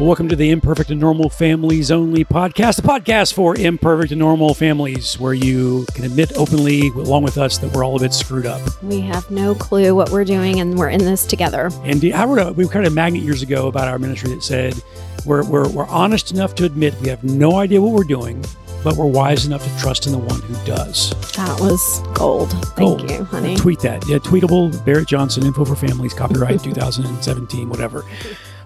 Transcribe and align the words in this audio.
Well, 0.00 0.06
welcome 0.06 0.30
to 0.30 0.36
the 0.36 0.48
Imperfect 0.48 0.90
and 0.90 0.98
Normal 0.98 1.28
Families 1.28 1.90
Only 1.90 2.24
podcast, 2.24 2.78
a 2.78 2.82
podcast 2.82 3.34
for 3.34 3.54
imperfect 3.54 4.12
and 4.12 4.18
normal 4.18 4.54
families, 4.54 5.20
where 5.20 5.34
you 5.34 5.84
can 5.92 6.06
admit 6.06 6.32
openly, 6.38 6.88
along 6.88 7.22
with 7.22 7.36
us, 7.36 7.58
that 7.58 7.70
we're 7.74 7.84
all 7.84 7.96
a 7.96 8.00
bit 8.00 8.14
screwed 8.14 8.46
up. 8.46 8.62
We 8.82 9.00
have 9.02 9.30
no 9.30 9.54
clue 9.54 9.94
what 9.94 10.08
we're 10.08 10.24
doing, 10.24 10.58
and 10.60 10.78
we're 10.78 10.88
in 10.88 11.00
this 11.04 11.26
together. 11.26 11.68
And 11.82 12.02
I 12.14 12.24
wrote 12.24 12.38
a, 12.38 12.50
we 12.54 12.66
created 12.66 12.90
a 12.90 12.94
magnet 12.94 13.22
years 13.22 13.42
ago 13.42 13.68
about 13.68 13.88
our 13.88 13.98
ministry 13.98 14.30
that 14.30 14.42
said 14.42 14.82
we're, 15.26 15.44
we're, 15.44 15.68
we're 15.68 15.88
honest 15.88 16.32
enough 16.32 16.54
to 16.54 16.64
admit 16.64 16.98
we 17.02 17.08
have 17.08 17.22
no 17.22 17.56
idea 17.56 17.82
what 17.82 17.92
we're 17.92 18.04
doing, 18.04 18.42
but 18.82 18.96
we're 18.96 19.04
wise 19.04 19.44
enough 19.44 19.62
to 19.62 19.82
trust 19.82 20.06
in 20.06 20.12
the 20.12 20.18
one 20.18 20.40
who 20.40 20.54
does. 20.64 21.10
That 21.36 21.60
was 21.60 22.00
gold. 22.14 22.52
Thank 22.52 23.00
Gold. 23.00 23.10
you, 23.10 23.24
honey. 23.24 23.54
Tweet 23.54 23.80
that. 23.80 24.08
Yeah, 24.08 24.16
tweetable, 24.16 24.82
Barrett 24.86 25.08
Johnson, 25.08 25.44
Info 25.44 25.66
for 25.66 25.76
Families, 25.76 26.14
copyright 26.14 26.62
2017, 26.62 27.68
whatever. 27.68 28.06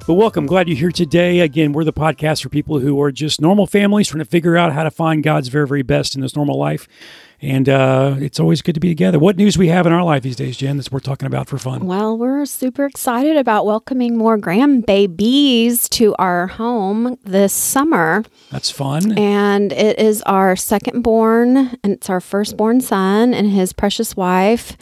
But 0.06 0.14
welcome. 0.14 0.44
Glad 0.44 0.68
you're 0.68 0.76
here 0.76 0.90
today. 0.90 1.40
Again, 1.40 1.72
we're 1.72 1.84
the 1.84 1.90
podcast 1.90 2.42
for 2.42 2.50
people 2.50 2.78
who 2.78 3.00
are 3.00 3.10
just 3.10 3.40
normal 3.40 3.66
families 3.66 4.08
trying 4.08 4.18
to 4.18 4.26
figure 4.26 4.54
out 4.54 4.70
how 4.74 4.82
to 4.82 4.90
find 4.90 5.22
God's 5.22 5.48
very, 5.48 5.66
very 5.66 5.80
best 5.80 6.14
in 6.14 6.20
this 6.20 6.36
normal 6.36 6.58
life. 6.58 6.86
And 7.40 7.70
uh, 7.70 8.16
it's 8.18 8.38
always 8.38 8.60
good 8.60 8.74
to 8.74 8.80
be 8.80 8.90
together. 8.90 9.18
What 9.18 9.38
news 9.38 9.56
we 9.56 9.68
have 9.68 9.86
in 9.86 9.94
our 9.94 10.04
life 10.04 10.22
these 10.22 10.36
days, 10.36 10.58
Jen, 10.58 10.76
that's 10.76 10.92
worth 10.92 11.04
talking 11.04 11.24
about 11.24 11.48
for 11.48 11.56
fun? 11.56 11.86
Well, 11.86 12.18
we're 12.18 12.44
super 12.44 12.84
excited 12.84 13.38
about 13.38 13.64
welcoming 13.64 14.18
more 14.18 14.36
grandbabies 14.36 15.88
to 15.90 16.14
our 16.18 16.48
home 16.48 17.16
this 17.24 17.54
summer. 17.54 18.24
That's 18.50 18.70
fun. 18.70 19.16
And 19.18 19.72
it 19.72 19.98
is 19.98 20.20
our 20.22 20.54
second 20.54 21.00
born, 21.00 21.78
and 21.82 21.94
it's 21.94 22.10
our 22.10 22.20
firstborn 22.20 22.82
son 22.82 23.32
and 23.32 23.50
his 23.50 23.72
precious 23.72 24.14
wife. 24.14 24.76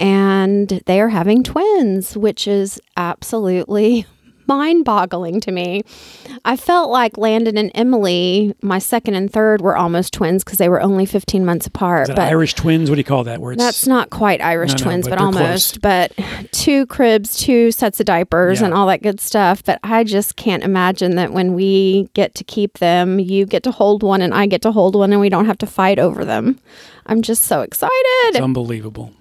And 0.00 0.82
they 0.86 1.00
are 1.00 1.10
having 1.10 1.44
twins, 1.44 2.16
which 2.16 2.48
is 2.48 2.80
absolutely 2.96 4.06
mind 4.46 4.84
boggling 4.84 5.40
to 5.40 5.52
me. 5.52 5.82
I 6.44 6.56
felt 6.56 6.90
like 6.90 7.16
Landon 7.18 7.56
and 7.56 7.70
Emily, 7.74 8.54
my 8.62 8.78
second 8.78 9.14
and 9.14 9.32
third, 9.32 9.60
were 9.60 9.76
almost 9.76 10.12
twins 10.12 10.44
because 10.44 10.58
they 10.58 10.68
were 10.68 10.80
only 10.80 11.06
15 11.06 11.44
months 11.44 11.66
apart. 11.66 12.08
That 12.08 12.18
Irish 12.18 12.54
twins? 12.54 12.90
What 12.90 12.96
do 12.96 13.00
you 13.00 13.04
call 13.04 13.24
that? 13.24 13.40
Where 13.40 13.56
That's 13.56 13.86
not 13.86 14.10
quite 14.10 14.40
Irish 14.40 14.70
No, 14.72 14.76
no, 14.76 14.82
twins, 14.84 15.08
but 15.08 15.18
but, 15.18 15.30
they're 15.32 15.42
almost. 15.44 15.80
But 15.80 16.12
two 16.52 16.86
cribs, 16.86 17.36
two 17.38 17.70
sets 17.70 18.00
of 18.00 18.06
diapers, 18.06 18.60
Yeah. 18.60 18.66
and 18.66 18.74
all 18.74 18.86
that 18.88 19.02
good 19.02 19.20
stuff. 19.20 19.62
But 19.64 19.80
I 19.82 20.04
just 20.04 20.36
can't 20.36 20.62
imagine 20.62 21.16
that 21.16 21.32
when 21.32 21.54
we 21.54 22.08
get 22.14 22.34
to 22.36 22.44
keep 22.44 22.78
them, 22.78 23.18
you 23.18 23.46
get 23.46 23.62
to 23.64 23.70
hold 23.70 24.02
one 24.02 24.20
and 24.22 24.34
I 24.34 24.46
get 24.46 24.62
to 24.62 24.72
hold 24.72 24.94
one, 24.96 25.12
and 25.12 25.20
we 25.20 25.28
don't 25.28 25.46
have 25.46 25.58
to 25.58 25.66
fight 25.66 25.98
over 25.98 26.24
them. 26.24 26.58
I'm 27.06 27.22
just 27.22 27.44
so 27.44 27.60
excited. 27.62 27.90
It's 28.26 28.40
unbelievable. 28.40 29.12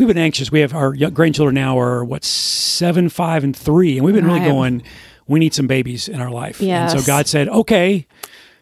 We've 0.00 0.08
been 0.08 0.16
anxious. 0.16 0.50
We 0.50 0.60
have 0.60 0.74
our 0.74 0.94
grandchildren 0.94 1.54
now 1.54 1.78
are 1.78 2.02
what 2.02 2.24
seven, 2.24 3.10
five, 3.10 3.44
and 3.44 3.54
three, 3.54 3.98
and 3.98 4.04
we've 4.06 4.14
been 4.14 4.24
really 4.24 4.40
Right. 4.40 4.48
going. 4.48 4.82
We 5.28 5.38
need 5.38 5.52
some 5.52 5.66
babies 5.66 6.08
in 6.08 6.22
our 6.22 6.30
life. 6.30 6.62
And 6.62 6.90
so 6.90 7.02
God 7.06 7.26
said, 7.26 7.50
"Okay, 7.50 8.06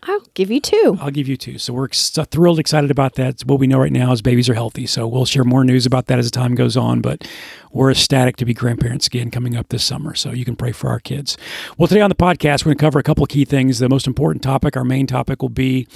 I'll 0.02 0.20
give 0.34 0.50
you 0.50 0.58
two. 0.58 0.98
I'll 1.00 1.12
give 1.12 1.28
you 1.28 1.36
two. 1.36 1.58
So 1.58 1.72
we're 1.72 1.84
ex- 1.84 2.10
thrilled, 2.10 2.58
excited 2.58 2.90
about 2.90 3.14
that. 3.14 3.40
What 3.46 3.60
we 3.60 3.68
know 3.68 3.78
right 3.78 3.92
now 3.92 4.10
is 4.10 4.20
babies 4.20 4.48
are 4.48 4.54
healthy. 4.54 4.84
So 4.86 5.06
we'll 5.06 5.26
share 5.26 5.44
more 5.44 5.62
news 5.62 5.86
about 5.86 6.06
that 6.06 6.18
as 6.18 6.28
time 6.32 6.56
goes 6.56 6.76
on. 6.76 7.00
But 7.02 7.24
we're 7.72 7.90
ecstatic 7.90 8.36
to 8.36 8.44
be 8.44 8.54
grandparents 8.54 9.06
again 9.06 9.30
coming 9.30 9.56
up 9.56 9.68
this 9.68 9.84
summer. 9.84 10.14
So 10.14 10.30
you 10.30 10.44
can 10.44 10.56
pray 10.56 10.72
for 10.72 10.88
our 10.88 11.00
kids. 11.00 11.36
Well, 11.76 11.88
today 11.88 12.00
on 12.00 12.10
the 12.10 12.16
podcast, 12.16 12.64
we're 12.64 12.70
going 12.70 12.78
to 12.78 12.84
cover 12.84 12.98
a 12.98 13.02
couple 13.02 13.26
key 13.26 13.44
things. 13.44 13.78
The 13.78 13.88
most 13.88 14.06
important 14.06 14.42
topic, 14.42 14.76
our 14.76 14.84
main 14.84 15.06
topic, 15.06 15.42
will 15.42 15.48
be 15.48 15.86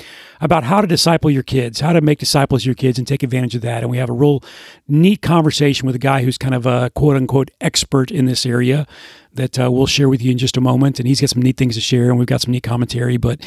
about 0.41 0.65
how 0.65 0.81
to 0.81 0.87
disciple 0.87 1.31
your 1.31 1.43
kids, 1.43 1.81
how 1.81 1.93
to 1.93 2.00
make 2.00 2.19
disciples 2.19 2.62
of 2.62 2.67
your 2.67 2.75
kids 2.75 2.98
and 2.98 3.06
take 3.06 3.23
advantage 3.23 3.55
of 3.55 3.62
that. 3.62 3.83
And 3.83 3.91
we 3.91 3.98
have 3.98 4.11
a 4.11 4.15
real 4.15 4.43
neat 4.89 5.23
conversation 5.23 5.87
with 5.87 5.95
a 5.95 6.00
guy 6.00 6.23
who's 6.23 6.39
kind 6.39 6.55
of 6.55 6.67
a 6.67 6.91
quote 6.91 7.17
unquote 7.17 7.50
expert 7.61 8.11
in 8.11 8.27
this 8.27 8.45
area 8.45 8.87
that 9.34 9.59
uh, 9.59 9.70
we'll 9.70 9.87
share 9.87 10.09
with 10.09 10.20
you 10.20 10.31
in 10.31 10.39
just 10.39 10.56
a 10.56 10.61
moment. 10.61 10.98
And 10.98 11.09
he's 11.09 11.20
got 11.20 11.31
some 11.31 11.43
neat 11.43 11.56
things 11.56 11.75
to 11.75 11.81
share, 11.81 12.10
and 12.10 12.19
we've 12.19 12.27
got 12.27 12.43
some 12.43 12.53
neat 12.53 12.62
commentary. 12.62 13.16
But 13.16 13.41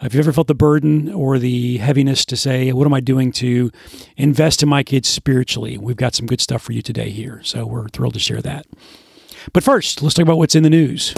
if 0.00 0.14
you've 0.14 0.24
ever 0.24 0.32
felt 0.32 0.46
the 0.46 0.54
burden 0.54 1.12
or 1.12 1.38
the 1.38 1.78
heaviness 1.78 2.24
to 2.26 2.36
say, 2.36 2.72
what 2.72 2.86
am 2.86 2.94
I 2.94 3.00
doing 3.00 3.32
to 3.32 3.70
invest 4.16 4.62
in 4.62 4.68
my 4.68 4.82
kids 4.82 5.08
spiritually? 5.08 5.78
We've 5.78 5.96
got 5.96 6.14
some 6.14 6.26
good 6.26 6.40
stuff 6.40 6.62
for 6.62 6.72
you 6.72 6.82
today 6.82 7.10
here. 7.10 7.40
So 7.42 7.66
we're 7.72 7.88
thrilled 7.88 8.14
to 8.14 8.20
share 8.20 8.42
that. 8.42 8.66
But 9.52 9.64
first, 9.64 10.02
let's 10.02 10.14
talk 10.14 10.22
about 10.22 10.38
what's 10.38 10.54
in 10.54 10.62
the 10.62 10.70
news. 10.70 11.12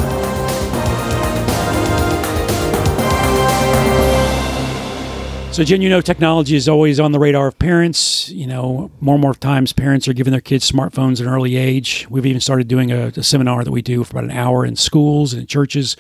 So, 5.55 5.63
Jen, 5.63 5.83
you 5.83 5.89
know, 5.89 6.01
technology 6.01 6.57
is 6.57 6.69
always 6.69 6.99
on 6.99 7.13
the 7.13 7.19
radar 7.21 7.47
of 7.47 7.57
parents. 7.61 8.29
You 8.29 8.49
know, 8.49 8.91
more 9.01 9.15
and 9.15 9.23
more 9.23 9.35
times 9.35 9.73
parents 9.73 10.09
are 10.09 10.13
giving 10.13 10.33
their 10.33 10.41
kids 10.41 10.69
smartphones 10.69 11.21
at 11.21 11.29
an 11.29 11.33
early 11.33 11.57
age. 11.57 12.09
We've 12.11 12.27
even 12.27 12.41
started 12.41 12.67
doing 12.67 12.91
a, 12.91 13.13
a 13.15 13.23
seminar 13.23 13.63
that 13.63 13.71
we 13.71 13.81
do 13.81 14.03
for 14.03 14.19
about 14.19 14.25
an 14.25 14.37
hour 14.37 14.67
in 14.67 14.75
schools 14.75 15.33
and 15.33 15.49
churches 15.49 15.97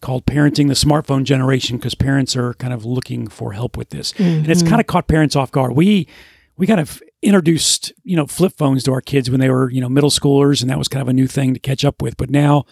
called 0.00 0.24
Parenting 0.24 0.68
the 0.68 0.74
Smartphone 0.74 1.24
Generation 1.24 1.76
because 1.76 1.94
parents 1.94 2.36
are 2.36 2.54
kind 2.54 2.72
of 2.72 2.86
looking 2.86 3.28
for 3.28 3.52
help 3.52 3.76
with 3.76 3.90
this. 3.90 4.14
And 4.18 4.48
it's 4.48 4.60
mm-hmm. 4.60 4.70
kind 4.70 4.80
of 4.80 4.86
caught 4.86 5.08
parents 5.08 5.36
off 5.36 5.52
guard. 5.52 5.72
We 5.72 6.08
we 6.56 6.66
kind 6.66 6.80
of 6.80 7.02
introduced, 7.26 7.92
you 8.04 8.16
know, 8.16 8.26
flip 8.26 8.52
phones 8.56 8.84
to 8.84 8.92
our 8.92 9.00
kids 9.00 9.30
when 9.30 9.40
they 9.40 9.50
were, 9.50 9.70
you 9.70 9.80
know, 9.80 9.88
middle 9.88 10.10
schoolers 10.10 10.62
and 10.62 10.70
that 10.70 10.78
was 10.78 10.88
kind 10.88 11.02
of 11.02 11.08
a 11.08 11.12
new 11.12 11.26
thing 11.26 11.54
to 11.54 11.60
catch 11.60 11.84
up 11.84 12.00
with. 12.00 12.16
But 12.16 12.30
now 12.30 12.64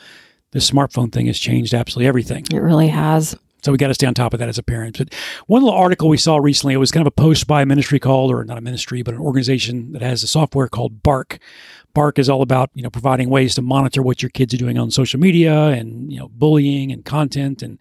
the 0.53 0.60
smartphone 0.60 1.12
thing 1.12 1.26
has 1.26 1.38
changed 1.38 1.75
absolutely 1.75 2.06
everything. 2.06 2.44
It 2.53 2.59
really 2.59 2.88
has. 2.88 3.37
So 3.65 3.72
we 3.72 3.78
got 3.78 3.88
to 3.88 3.94
stay 3.94 4.06
on 4.06 4.12
top 4.12 4.34
of 4.34 4.41
that 4.41 4.48
as 4.48 4.59
a 4.59 4.62
parent. 4.62 4.98
But 4.98 5.12
one 5.47 5.62
little 5.62 5.78
article 5.78 6.10
we 6.10 6.19
saw 6.19 6.37
recently, 6.37 6.75
it 6.75 6.78
was 6.78 6.92
kind 6.92 7.06
of 7.06 7.06
a 7.06 7.22
post 7.22 7.47
by 7.47 7.62
a 7.62 7.66
ministry 7.66 7.98
called, 7.98 8.31
or 8.31 8.44
not 8.44 8.59
a 8.59 8.60
ministry, 8.60 9.03
but 9.03 9.15
an 9.15 9.20
organization 9.20 9.92
that 9.92 10.03
has 10.03 10.22
a 10.22 10.26
software 10.26 10.69
called 10.69 11.03
Bark. 11.03 11.38
Bark 11.94 12.19
is 12.19 12.28
all 12.28 12.42
about 12.42 12.71
you 12.75 12.82
know 12.82 12.91
providing 12.91 13.31
ways 13.31 13.54
to 13.54 13.62
monitor 13.62 14.03
what 14.03 14.22
your 14.22 14.28
kids 14.31 14.53
are 14.53 14.59
doing 14.59 14.78
on 14.78 14.91
social 14.91 15.19
media 15.19 15.69
and 15.69 16.12
you 16.12 16.19
know 16.19 16.28
bullying 16.28 16.92
and 16.92 17.04
content 17.04 17.62
and 17.62 17.78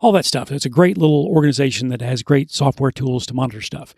all 0.00 0.12
that 0.12 0.24
stuff. 0.24 0.50
It's 0.50 0.64
a 0.64 0.70
great 0.70 0.96
little 0.96 1.26
organization 1.26 1.88
that 1.88 2.00
has 2.00 2.22
great 2.22 2.50
software 2.50 2.92
tools 2.92 3.26
to 3.26 3.34
monitor 3.34 3.60
stuff. 3.60 3.94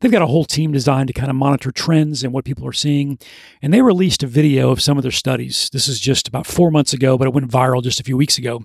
They've 0.00 0.12
got 0.12 0.22
a 0.22 0.26
whole 0.26 0.44
team 0.44 0.72
designed 0.72 1.08
to 1.08 1.12
kind 1.12 1.30
of 1.30 1.36
monitor 1.36 1.70
trends 1.70 2.22
and 2.22 2.32
what 2.32 2.44
people 2.44 2.66
are 2.66 2.72
seeing. 2.72 3.18
And 3.62 3.72
they 3.72 3.82
released 3.82 4.22
a 4.22 4.26
video 4.26 4.70
of 4.70 4.82
some 4.82 4.96
of 4.96 5.02
their 5.02 5.12
studies. 5.12 5.70
This 5.72 5.88
is 5.88 6.00
just 6.00 6.28
about 6.28 6.46
four 6.46 6.70
months 6.70 6.92
ago, 6.92 7.16
but 7.16 7.26
it 7.26 7.34
went 7.34 7.50
viral 7.50 7.82
just 7.82 8.00
a 8.00 8.04
few 8.04 8.16
weeks 8.16 8.38
ago. 8.38 8.64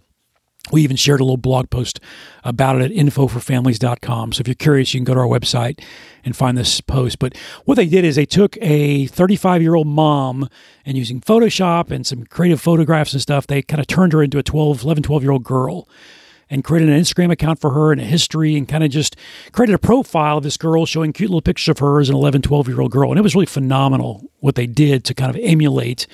We 0.72 0.84
even 0.84 0.98
shared 0.98 1.20
a 1.20 1.24
little 1.24 1.38
blog 1.38 1.70
post 1.70 2.00
about 2.44 2.80
it 2.80 2.92
at 2.92 2.92
infoforfamilies.com. 2.92 4.34
So 4.34 4.42
if 4.42 4.48
you're 4.48 4.56
curious, 4.56 4.94
you 4.94 5.00
can 5.00 5.06
go 5.06 5.16
to 5.16 5.22
our 5.22 5.26
website 5.26 5.82
and 6.24 6.36
find 6.36 6.58
this 6.58 6.80
post. 6.82 7.18
But 7.18 7.36
what 7.66 7.76
they 7.76 7.88
did 7.88 8.06
is 8.06 8.16
they 8.16 8.26
took 8.26 8.58
a 8.62 9.08
35 9.08 9.62
year 9.62 9.76
old 9.76 9.88
mom 9.88 10.48
and 10.86 10.98
using 10.98 11.22
Photoshop 11.22 11.90
and 11.92 12.06
some 12.06 12.26
creative 12.26 12.62
photographs 12.62 13.14
and 13.14 13.22
stuff, 13.22 13.48
they 13.48 13.62
kind 13.62 13.80
of 13.80 13.88
turned 13.88 14.14
her 14.14 14.22
into 14.22 14.38
a 14.38 14.44
12, 14.44 14.84
11, 14.84 15.04
12 15.04 15.24
year 15.24 15.32
old 15.32 15.44
girl 15.44 15.88
and 16.50 16.64
created 16.64 16.90
an 16.90 17.00
Instagram 17.00 17.32
account 17.32 17.60
for 17.60 17.72
her 17.72 17.92
and 17.92 18.02
a 18.02 18.06
history 18.06 18.56
and 18.56 18.68
kind 18.68 18.84
of 18.84 18.90
just 18.90 19.16
created 19.52 19.74
a 19.74 19.80
profile 19.80 20.38
of 20.38 20.44
this 20.44 20.58
girl 20.58 20.86
showing 20.86 21.14
cute 21.14 21.30
little 21.30 21.42
pictures 21.42 21.70
of 21.70 21.80
her 21.80 22.00
as 22.00 22.10
an 22.10 22.16
11, 22.16 22.42
12 22.42 22.68
year 22.68 22.82
old 22.82 22.92
girl. 22.92 23.12
And 23.12 23.20
it 23.20 23.24
was 23.24 23.36
really 23.36 23.46
phenomenal 23.46 24.30
what 24.40 24.56
they 24.56 24.68
did 24.68 25.04
to 25.06 25.14
kind 25.14 25.30
of 25.30 25.42
emulate 25.44 26.08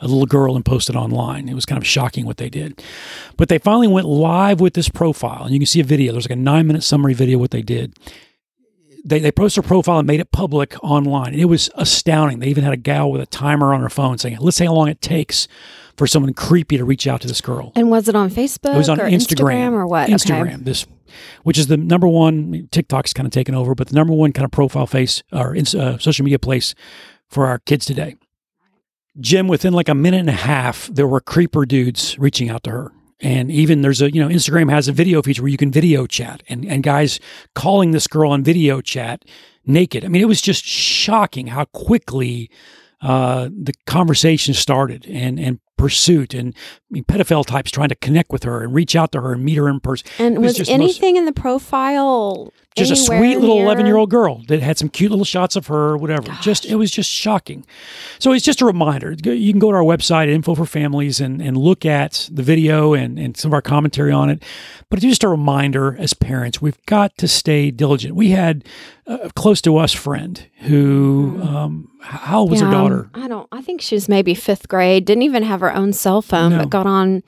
a 0.00 0.06
little 0.06 0.26
girl 0.26 0.56
and 0.56 0.64
post 0.64 0.90
it 0.90 0.96
online. 0.96 1.48
It 1.48 1.54
was 1.54 1.64
kind 1.64 1.78
of 1.78 1.86
shocking 1.86 2.26
what 2.26 2.36
they 2.36 2.50
did. 2.50 2.82
But 3.36 3.48
they 3.48 3.58
finally 3.58 3.88
went 3.88 4.06
live 4.06 4.60
with 4.60 4.74
this 4.74 4.88
profile, 4.88 5.44
and 5.44 5.54
you 5.54 5.60
can 5.60 5.66
see 5.66 5.80
a 5.80 5.84
video. 5.84 6.12
There's 6.12 6.26
like 6.26 6.36
a 6.36 6.36
nine 6.36 6.66
minute 6.66 6.82
summary 6.82 7.14
video 7.14 7.38
what 7.38 7.50
they 7.50 7.62
did. 7.62 7.96
They, 9.06 9.20
they 9.20 9.30
posted 9.30 9.64
a 9.64 9.66
profile 9.66 9.98
and 9.98 10.06
made 10.06 10.18
it 10.18 10.32
public 10.32 10.74
online. 10.82 11.32
And 11.32 11.40
it 11.40 11.44
was 11.44 11.70
astounding. 11.76 12.40
They 12.40 12.48
even 12.48 12.64
had 12.64 12.72
a 12.72 12.76
gal 12.76 13.10
with 13.10 13.20
a 13.20 13.26
timer 13.26 13.72
on 13.72 13.80
her 13.80 13.88
phone 13.88 14.18
saying, 14.18 14.38
let's 14.40 14.56
see 14.56 14.64
how 14.64 14.74
long 14.74 14.88
it 14.88 15.00
takes 15.00 15.46
for 15.96 16.06
someone 16.06 16.34
creepy 16.34 16.76
to 16.76 16.84
reach 16.84 17.06
out 17.06 17.20
to 17.20 17.28
this 17.28 17.40
girl. 17.40 17.72
And 17.76 17.88
was 17.88 18.08
it 18.08 18.16
on 18.16 18.30
Facebook 18.30 18.74
It 18.74 18.76
was 18.76 18.88
on 18.88 19.00
or 19.00 19.08
Instagram, 19.08 19.72
or 19.72 19.86
what? 19.86 20.10
Instagram. 20.10 20.54
Okay. 20.54 20.56
This, 20.56 20.86
which 21.44 21.56
is 21.56 21.68
the 21.68 21.76
number 21.76 22.08
one. 22.08 22.68
TikTok's 22.72 23.12
kind 23.12 23.26
of 23.26 23.32
taken 23.32 23.54
over, 23.54 23.74
but 23.74 23.88
the 23.88 23.94
number 23.94 24.12
one 24.12 24.32
kind 24.32 24.44
of 24.44 24.50
profile 24.50 24.86
face 24.86 25.22
or 25.32 25.56
uh, 25.56 25.98
social 25.98 26.24
media 26.24 26.38
place 26.38 26.74
for 27.28 27.46
our 27.46 27.60
kids 27.60 27.86
today. 27.86 28.16
Jim, 29.18 29.48
within 29.48 29.72
like 29.72 29.88
a 29.88 29.94
minute 29.94 30.20
and 30.20 30.28
a 30.28 30.32
half, 30.32 30.88
there 30.92 31.06
were 31.06 31.20
creeper 31.20 31.64
dudes 31.64 32.18
reaching 32.18 32.50
out 32.50 32.64
to 32.64 32.70
her. 32.70 32.92
And 33.20 33.50
even 33.50 33.80
there's 33.80 34.02
a, 34.02 34.12
you 34.12 34.20
know, 34.20 34.28
Instagram 34.28 34.70
has 34.70 34.88
a 34.88 34.92
video 34.92 35.22
feature 35.22 35.42
where 35.42 35.50
you 35.50 35.56
can 35.56 35.70
video 35.70 36.06
chat 36.06 36.42
and, 36.48 36.66
and 36.66 36.82
guys 36.82 37.18
calling 37.54 37.92
this 37.92 38.06
girl 38.06 38.30
on 38.30 38.44
video 38.44 38.80
chat 38.80 39.24
naked. 39.64 40.04
I 40.04 40.08
mean, 40.08 40.22
it 40.22 40.28
was 40.28 40.42
just 40.42 40.64
shocking 40.64 41.46
how 41.48 41.64
quickly 41.66 42.50
uh, 43.02 43.48
the 43.48 43.74
conversation 43.86 44.54
started 44.54 45.06
and, 45.06 45.38
and 45.38 45.60
pursuit 45.76 46.32
and 46.32 46.54
I 46.56 46.58
mean, 46.90 47.04
pedophile 47.04 47.44
types 47.44 47.70
trying 47.70 47.90
to 47.90 47.94
connect 47.94 48.32
with 48.32 48.44
her 48.44 48.62
and 48.62 48.74
reach 48.74 48.96
out 48.96 49.12
to 49.12 49.20
her 49.20 49.32
and 49.32 49.44
meet 49.44 49.56
her 49.56 49.68
in 49.68 49.80
person. 49.80 50.08
And 50.18 50.36
It 50.36 50.40
was, 50.40 50.56
just 50.56 50.70
the 50.70 50.78
most- 50.78 50.82
anything 50.82 51.16
in 51.16 51.26
the 51.26 51.32
profile 51.32 52.52
just 52.76 52.92
a 52.92 52.96
sweet 52.96 53.38
little 53.38 53.58
11 53.60 53.86
year 53.86 53.96
old 53.96 54.10
girl 54.10 54.42
that 54.48 54.60
had 54.60 54.76
some 54.76 54.90
cute 54.90 55.10
little 55.10 55.24
shots 55.24 55.56
of 55.56 55.66
her 55.68 55.90
or 55.90 55.96
whatever. 55.96 56.30
Just 56.42 56.66
it 56.66 56.74
was 56.76 56.90
just 56.90 57.10
shocking. 57.10 57.64
So 58.18 58.32
it's 58.32 58.44
just 58.44 58.60
a 58.60 58.66
reminder. 58.66 59.16
You 59.24 59.52
can 59.52 59.58
go 59.58 59.70
to 59.70 59.76
our 59.78 59.82
website 59.82 60.28
info 60.28 60.54
for 60.54 60.66
families 60.66 61.20
and, 61.20 61.40
and 61.40 61.56
look 61.56 61.86
at 61.86 62.28
the 62.30 62.42
video 62.42 62.92
and, 62.92 63.18
and 63.18 63.36
some 63.36 63.48
of 63.50 63.54
our 63.54 63.62
commentary 63.62 64.12
on 64.12 64.28
it. 64.28 64.42
But 64.90 64.98
it's 64.98 65.06
just 65.06 65.24
a 65.24 65.28
reminder 65.28 65.96
as 65.98 66.12
parents 66.12 66.60
we've 66.60 66.84
got 66.86 67.16
to 67.18 67.28
stay 67.28 67.70
diligent. 67.70 68.14
We 68.14 68.30
had 68.30 68.64
a 69.06 69.30
close 69.34 69.62
to 69.62 69.78
us 69.78 69.92
friend 69.92 70.46
who 70.60 71.40
um, 71.42 71.88
how 72.06 72.40
old 72.40 72.50
was 72.50 72.60
her 72.60 72.66
Mm-hmm. 72.66 72.72
Daughter 72.74 73.10
I 73.14 73.28
don't. 73.28 73.48
I 73.52 73.62
think 73.62 73.80
she 73.80 73.94
was 73.94 74.08
maybe 74.08 74.34
fifth 74.34 74.68
grade. 74.68 75.04
Didn't 75.04 75.22
even 75.22 75.42
have 75.42 75.60
her 75.60 75.74
own 75.74 75.92
cell 75.92 76.22
phone, 76.22 76.52
No. 76.52 76.58
but 76.58 76.70
got 76.70 76.86
on 76.86 77.22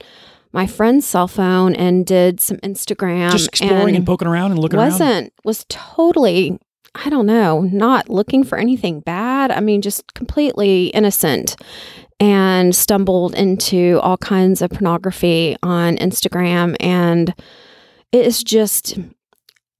my 0.51 0.65
friend's 0.65 1.05
cell 1.05 1.27
phone 1.27 1.75
and 1.75 2.05
did 2.05 2.39
some 2.39 2.57
Instagram. 2.57 3.31
Just 3.31 3.49
exploring 3.49 3.89
and, 3.89 3.97
and 3.97 4.05
poking 4.07 4.27
around 4.27 4.51
and 4.51 4.59
looking 4.59 4.77
wasn't, 4.77 5.01
around. 5.01 5.31
Was 5.43 5.65
totally, 5.69 6.57
I 6.95 7.09
don't 7.09 7.25
know, 7.27 7.61
not 7.61 8.09
looking 8.09 8.43
for 8.43 8.57
anything 8.57 9.01
bad. 9.01 9.51
I 9.51 9.59
mean, 9.59 9.81
just 9.81 10.13
completely 10.15 10.87
innocent 10.87 11.55
and 12.19 12.75
stumbled 12.75 13.35
into 13.35 13.99
all 14.01 14.17
kinds 14.17 14.61
of 14.61 14.71
pornography 14.71 15.55
on 15.61 15.97
Instagram. 15.97 16.75
And 16.79 17.33
it 18.11 18.25
is 18.25 18.43
just 18.43 18.97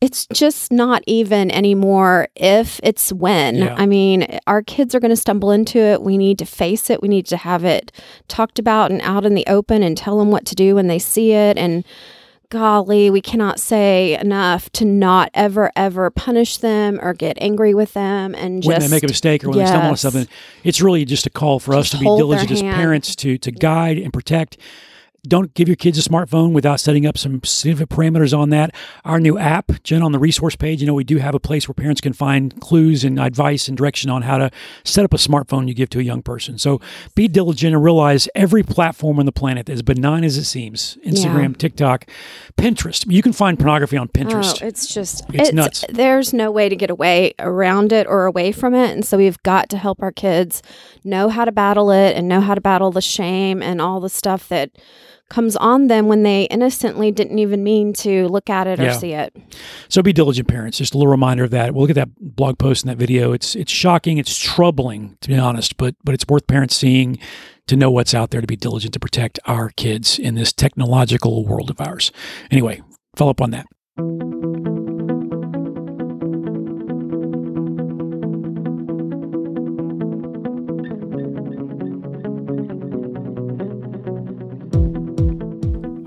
it's 0.01 0.27
just 0.27 0.71
not 0.71 1.03
even 1.07 1.51
anymore 1.51 2.29
if 2.35 2.79
it's 2.83 3.11
when. 3.11 3.55
Yeah. 3.55 3.75
I 3.77 3.85
mean, 3.85 4.39
our 4.47 4.61
kids 4.61 4.95
are 4.95 4.99
going 4.99 5.09
to 5.09 5.17
stumble 5.17 5.51
into 5.51 5.77
it. 5.77 6.01
We 6.01 6.17
need 6.17 6.39
to 6.39 6.45
face 6.45 6.89
it. 6.89 7.01
We 7.01 7.09
need 7.09 7.25
to 7.27 7.37
have 7.37 7.65
it 7.65 7.91
talked 8.29 8.59
about 8.59 8.91
and 8.91 9.01
out 9.01 9.25
in 9.25 9.35
the 9.35 9.45
open 9.47 9.83
and 9.83 9.97
tell 9.97 10.17
them 10.17 10.31
what 10.31 10.45
to 10.45 10.55
do 10.55 10.75
when 10.75 10.87
they 10.87 10.99
see 10.99 11.33
it. 11.33 11.57
And 11.57 11.83
golly, 12.47 13.09
we 13.09 13.19
cannot 13.19 13.59
say 13.59 14.17
enough 14.17 14.69
to 14.71 14.85
not 14.85 15.31
ever, 15.33 15.69
ever 15.75 16.09
punish 16.09 16.57
them 16.57 16.97
or 17.01 17.13
get 17.13 17.37
angry 17.41 17.73
with 17.73 17.93
them. 17.93 18.33
And 18.35 18.63
when 18.63 18.79
just, 18.79 18.89
they 18.89 18.95
make 18.95 19.03
a 19.03 19.07
mistake 19.07 19.43
or 19.43 19.49
when 19.49 19.57
yes, 19.57 19.67
they 19.67 19.73
stumble 19.73 19.89
on 19.89 19.97
something, 19.97 20.27
it's 20.63 20.81
really 20.81 21.03
just 21.03 21.25
a 21.25 21.29
call 21.29 21.59
for 21.59 21.75
us 21.75 21.89
to 21.89 21.97
be 21.97 22.05
diligent 22.05 22.51
as 22.51 22.61
parents 22.61 23.17
to 23.17 23.37
to 23.37 23.51
guide 23.51 23.97
and 23.97 24.13
protect 24.13 24.57
don't 25.27 25.53
give 25.53 25.67
your 25.67 25.75
kids 25.75 25.97
a 25.97 26.09
smartphone 26.09 26.53
without 26.53 26.79
setting 26.79 27.05
up 27.05 27.17
some 27.17 27.37
specific 27.37 27.89
parameters 27.89 28.37
on 28.37 28.49
that. 28.49 28.73
Our 29.05 29.19
new 29.19 29.37
app, 29.37 29.83
Jen, 29.83 30.01
on 30.01 30.11
the 30.11 30.19
resource 30.19 30.55
page, 30.55 30.81
you 30.81 30.87
know, 30.87 30.93
we 30.93 31.03
do 31.03 31.17
have 31.17 31.35
a 31.35 31.39
place 31.39 31.67
where 31.67 31.73
parents 31.73 32.01
can 32.01 32.13
find 32.13 32.59
clues 32.61 33.03
and 33.03 33.19
advice 33.19 33.67
and 33.67 33.77
direction 33.77 34.09
on 34.09 34.21
how 34.21 34.37
to 34.37 34.51
set 34.83 35.05
up 35.05 35.13
a 35.13 35.17
smartphone 35.17 35.67
you 35.67 35.73
give 35.73 35.89
to 35.89 35.99
a 35.99 36.03
young 36.03 36.21
person. 36.21 36.57
So 36.57 36.79
be 37.15 37.27
diligent 37.27 37.73
and 37.73 37.83
realize 37.83 38.27
every 38.35 38.63
platform 38.63 39.19
on 39.19 39.25
the 39.25 39.31
planet, 39.31 39.69
as 39.69 39.81
benign 39.81 40.23
as 40.23 40.37
it 40.37 40.45
seems 40.45 40.97
Instagram, 41.05 41.49
yeah. 41.49 41.57
TikTok, 41.57 42.05
Pinterest. 42.57 43.05
You 43.11 43.21
can 43.21 43.33
find 43.33 43.57
pornography 43.57 43.97
on 43.97 44.07
Pinterest. 44.07 44.61
Oh, 44.61 44.67
it's 44.67 44.93
just, 44.93 45.23
it's, 45.29 45.49
it's 45.49 45.53
nuts. 45.53 45.85
There's 45.89 46.33
no 46.33 46.51
way 46.51 46.69
to 46.69 46.75
get 46.75 46.89
away 46.89 47.33
around 47.39 47.91
it 47.91 48.07
or 48.07 48.25
away 48.25 48.51
from 48.51 48.73
it. 48.73 48.91
And 48.91 49.05
so 49.05 49.17
we've 49.17 49.41
got 49.43 49.69
to 49.69 49.77
help 49.77 50.01
our 50.01 50.11
kids 50.11 50.61
know 51.03 51.29
how 51.29 51.45
to 51.45 51.51
battle 51.51 51.91
it 51.91 52.15
and 52.15 52.27
know 52.27 52.41
how 52.41 52.55
to 52.55 52.61
battle 52.61 52.91
the 52.91 53.01
shame 53.01 53.61
and 53.61 53.81
all 53.81 53.99
the 53.99 54.09
stuff 54.09 54.49
that 54.49 54.71
comes 55.29 55.55
on 55.55 55.87
them 55.87 56.07
when 56.07 56.23
they 56.23 56.43
innocently 56.43 57.11
didn't 57.11 57.39
even 57.39 57.63
mean 57.63 57.93
to 57.93 58.27
look 58.27 58.49
at 58.49 58.67
it 58.67 58.79
or 58.79 58.83
yeah. 58.83 58.97
see 58.97 59.13
it. 59.13 59.35
So 59.87 60.01
be 60.01 60.13
diligent 60.13 60.47
parents. 60.47 60.77
Just 60.77 60.93
a 60.93 60.97
little 60.97 61.11
reminder 61.11 61.43
of 61.43 61.51
that. 61.51 61.73
We'll 61.73 61.83
look 61.83 61.89
at 61.89 61.95
that 61.95 62.09
blog 62.19 62.57
post 62.57 62.83
and 62.83 62.91
that 62.91 62.97
video. 62.97 63.31
It's 63.31 63.55
it's 63.55 63.71
shocking, 63.71 64.17
it's 64.17 64.37
troubling 64.37 65.17
to 65.21 65.29
be 65.29 65.37
honest, 65.37 65.77
but 65.77 65.95
but 66.03 66.13
it's 66.13 66.25
worth 66.27 66.47
parents 66.47 66.75
seeing 66.75 67.19
to 67.67 67.75
know 67.75 67.91
what's 67.91 68.13
out 68.13 68.31
there 68.31 68.41
to 68.41 68.47
be 68.47 68.55
diligent 68.55 68.93
to 68.93 68.99
protect 68.99 69.39
our 69.45 69.69
kids 69.69 70.17
in 70.17 70.35
this 70.35 70.51
technological 70.51 71.45
world 71.45 71.69
of 71.69 71.79
ours. 71.79 72.11
Anyway, 72.49 72.81
follow 73.15 73.31
up 73.31 73.41
on 73.41 73.51
that. 73.51 73.67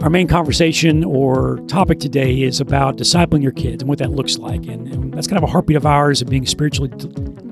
Our 0.02 0.10
main 0.10 0.26
conversation 0.26 1.04
or 1.04 1.60
topic 1.68 2.00
today 2.00 2.42
is 2.42 2.60
about 2.60 2.96
discipling 2.96 3.40
your 3.40 3.52
kids 3.52 3.84
and 3.84 3.88
what 3.88 3.98
that 4.00 4.10
looks 4.10 4.36
like. 4.36 4.66
And, 4.66 4.88
and 4.88 5.14
that's 5.14 5.28
kind 5.28 5.38
of 5.38 5.44
a 5.44 5.52
heartbeat 5.52 5.76
of 5.76 5.86
ours 5.86 6.20
of 6.20 6.28
being 6.28 6.44
spiritually 6.44 6.90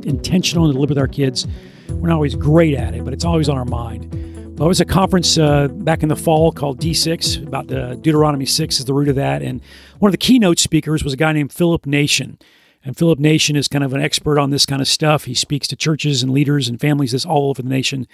intentional 0.02 0.64
and 0.64 0.74
to 0.74 0.80
live 0.80 0.88
with 0.88 0.98
our 0.98 1.06
kids. 1.06 1.46
We're 1.90 2.08
not 2.08 2.16
always 2.16 2.34
great 2.34 2.74
at 2.74 2.92
it, 2.92 3.04
but 3.04 3.14
it's 3.14 3.24
always 3.24 3.48
on 3.48 3.56
our 3.56 3.64
mind. 3.64 4.12
Well, 4.58 4.66
it 4.66 4.68
was 4.68 4.80
a 4.80 4.84
conference 4.84 5.38
uh, 5.38 5.68
back 5.68 6.02
in 6.02 6.08
the 6.08 6.16
fall 6.16 6.50
called 6.50 6.80
D6, 6.80 7.46
about 7.46 7.68
the 7.68 7.96
Deuteronomy 8.02 8.46
6 8.46 8.80
is 8.80 8.84
the 8.84 8.94
root 8.94 9.08
of 9.08 9.14
that. 9.14 9.42
And 9.42 9.62
one 10.00 10.08
of 10.08 10.12
the 10.12 10.18
keynote 10.18 10.58
speakers 10.58 11.04
was 11.04 11.12
a 11.12 11.16
guy 11.16 11.32
named 11.32 11.52
Philip 11.52 11.86
Nation. 11.86 12.36
And 12.82 12.96
Philip 12.96 13.20
Nation 13.20 13.54
is 13.54 13.68
kind 13.68 13.84
of 13.84 13.94
an 13.94 14.00
expert 14.00 14.40
on 14.40 14.50
this 14.50 14.66
kind 14.66 14.82
of 14.82 14.88
stuff. 14.88 15.26
He 15.26 15.34
speaks 15.34 15.68
to 15.68 15.76
churches 15.76 16.24
and 16.24 16.32
leaders 16.32 16.66
and 16.66 16.80
families 16.80 17.12
this 17.12 17.24
all 17.24 17.50
over 17.50 17.62
the 17.62 17.68
nation. 17.68 18.08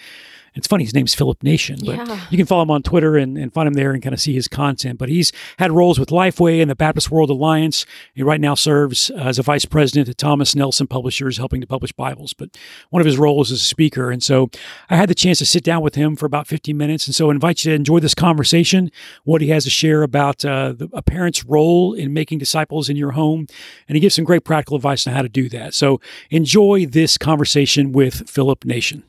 It's 0.56 0.66
funny, 0.66 0.84
his 0.84 0.94
name's 0.94 1.14
Philip 1.14 1.42
Nation, 1.42 1.78
but 1.84 1.96
yeah. 1.96 2.20
you 2.30 2.38
can 2.38 2.46
follow 2.46 2.62
him 2.62 2.70
on 2.70 2.82
Twitter 2.82 3.16
and, 3.16 3.36
and 3.36 3.52
find 3.52 3.68
him 3.68 3.74
there 3.74 3.92
and 3.92 4.02
kind 4.02 4.14
of 4.14 4.20
see 4.20 4.32
his 4.32 4.48
content. 4.48 4.98
But 4.98 5.10
he's 5.10 5.30
had 5.58 5.70
roles 5.70 5.98
with 5.98 6.08
Lifeway 6.08 6.62
and 6.62 6.70
the 6.70 6.74
Baptist 6.74 7.10
World 7.10 7.28
Alliance. 7.28 7.84
He 8.14 8.22
right 8.22 8.40
now 8.40 8.54
serves 8.54 9.10
as 9.10 9.38
a 9.38 9.42
vice 9.42 9.66
president 9.66 10.08
at 10.08 10.16
Thomas 10.16 10.56
Nelson 10.56 10.86
Publishers, 10.86 11.36
helping 11.36 11.60
to 11.60 11.66
publish 11.66 11.92
Bibles. 11.92 12.32
But 12.32 12.56
one 12.88 13.00
of 13.00 13.06
his 13.06 13.18
roles 13.18 13.50
is 13.50 13.60
a 13.60 13.64
speaker. 13.64 14.10
And 14.10 14.22
so 14.22 14.48
I 14.88 14.96
had 14.96 15.10
the 15.10 15.14
chance 15.14 15.38
to 15.38 15.46
sit 15.46 15.62
down 15.62 15.82
with 15.82 15.94
him 15.94 16.16
for 16.16 16.24
about 16.24 16.46
15 16.46 16.74
minutes. 16.74 17.06
And 17.06 17.14
so 17.14 17.28
I 17.28 17.32
invite 17.32 17.62
you 17.64 17.72
to 17.72 17.76
enjoy 17.76 18.00
this 18.00 18.14
conversation, 18.14 18.90
what 19.24 19.42
he 19.42 19.48
has 19.50 19.64
to 19.64 19.70
share 19.70 20.02
about 20.02 20.42
uh, 20.42 20.72
the, 20.72 20.88
a 20.94 21.02
parent's 21.02 21.44
role 21.44 21.92
in 21.92 22.14
making 22.14 22.38
disciples 22.38 22.88
in 22.88 22.96
your 22.96 23.12
home. 23.12 23.46
And 23.88 23.96
he 23.96 24.00
gives 24.00 24.14
some 24.14 24.24
great 24.24 24.44
practical 24.44 24.76
advice 24.76 25.06
on 25.06 25.12
how 25.12 25.20
to 25.22 25.28
do 25.28 25.50
that. 25.50 25.74
So 25.74 26.00
enjoy 26.30 26.86
this 26.86 27.18
conversation 27.18 27.92
with 27.92 28.28
Philip 28.28 28.64
Nation. 28.64 29.04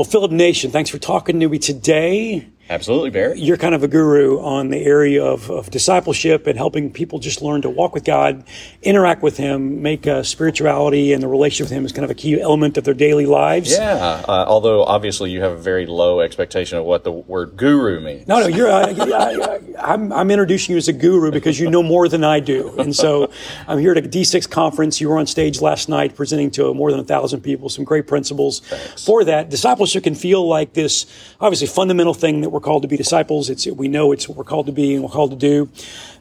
Well, 0.00 0.08
Philip 0.08 0.32
Nation, 0.32 0.70
thanks 0.70 0.88
for 0.88 0.96
talking 0.96 1.40
to 1.40 1.48
me 1.50 1.58
today. 1.58 2.48
Absolutely, 2.70 3.10
Barry. 3.10 3.40
You're 3.40 3.56
kind 3.56 3.74
of 3.74 3.82
a 3.82 3.88
guru 3.88 4.38
on 4.38 4.68
the 4.68 4.78
area 4.78 5.24
of, 5.24 5.50
of 5.50 5.72
discipleship 5.72 6.46
and 6.46 6.56
helping 6.56 6.92
people 6.92 7.18
just 7.18 7.42
learn 7.42 7.62
to 7.62 7.68
walk 7.68 7.94
with 7.94 8.04
God, 8.04 8.44
interact 8.82 9.22
with 9.22 9.36
Him, 9.36 9.82
make 9.82 10.06
uh, 10.06 10.22
spirituality 10.22 11.12
and 11.12 11.20
the 11.20 11.26
relationship 11.26 11.64
with 11.64 11.76
Him 11.76 11.84
is 11.84 11.90
kind 11.90 12.04
of 12.04 12.12
a 12.12 12.14
key 12.14 12.40
element 12.40 12.78
of 12.78 12.84
their 12.84 12.94
daily 12.94 13.26
lives. 13.26 13.72
Yeah, 13.72 14.22
uh, 14.28 14.44
although 14.46 14.84
obviously 14.84 15.32
you 15.32 15.42
have 15.42 15.50
a 15.50 15.56
very 15.56 15.84
low 15.84 16.20
expectation 16.20 16.78
of 16.78 16.84
what 16.84 17.02
the 17.02 17.10
word 17.10 17.56
guru 17.56 17.98
means. 17.98 18.28
No, 18.28 18.38
no, 18.38 18.46
you're. 18.46 18.70
Uh, 18.70 18.86
I, 18.86 19.32
am 19.32 19.76
I'm, 19.76 20.12
I'm 20.12 20.30
introducing 20.30 20.74
you 20.74 20.76
as 20.76 20.86
a 20.86 20.92
guru 20.92 21.32
because 21.32 21.58
you 21.58 21.68
know 21.68 21.82
more 21.82 22.06
than 22.08 22.22
I 22.22 22.38
do, 22.38 22.78
and 22.78 22.94
so 22.94 23.32
I'm 23.66 23.80
here 23.80 23.90
at 23.90 23.98
a 23.98 24.08
D6 24.08 24.48
conference. 24.48 25.00
You 25.00 25.08
were 25.08 25.18
on 25.18 25.26
stage 25.26 25.60
last 25.60 25.88
night 25.88 26.14
presenting 26.14 26.52
to 26.52 26.72
more 26.72 26.92
than 26.92 27.00
a 27.00 27.04
thousand 27.04 27.40
people. 27.40 27.68
Some 27.68 27.84
great 27.84 28.06
principles 28.06 28.60
Thanks. 28.60 29.04
for 29.04 29.24
that. 29.24 29.50
Discipleship 29.50 30.04
can 30.04 30.14
feel 30.14 30.46
like 30.46 30.74
this 30.74 31.06
obviously 31.40 31.66
fundamental 31.66 32.14
thing 32.14 32.42
that 32.42 32.50
we're 32.50 32.59
we're 32.60 32.64
called 32.64 32.82
to 32.82 32.88
be 32.88 32.96
disciples. 32.96 33.48
It's 33.48 33.66
we 33.66 33.88
know 33.88 34.12
it's 34.12 34.28
what 34.28 34.36
we're 34.36 34.44
called 34.44 34.66
to 34.66 34.72
be 34.72 34.94
and 34.94 35.02
we're 35.02 35.10
called 35.10 35.30
to 35.30 35.36
do. 35.36 35.70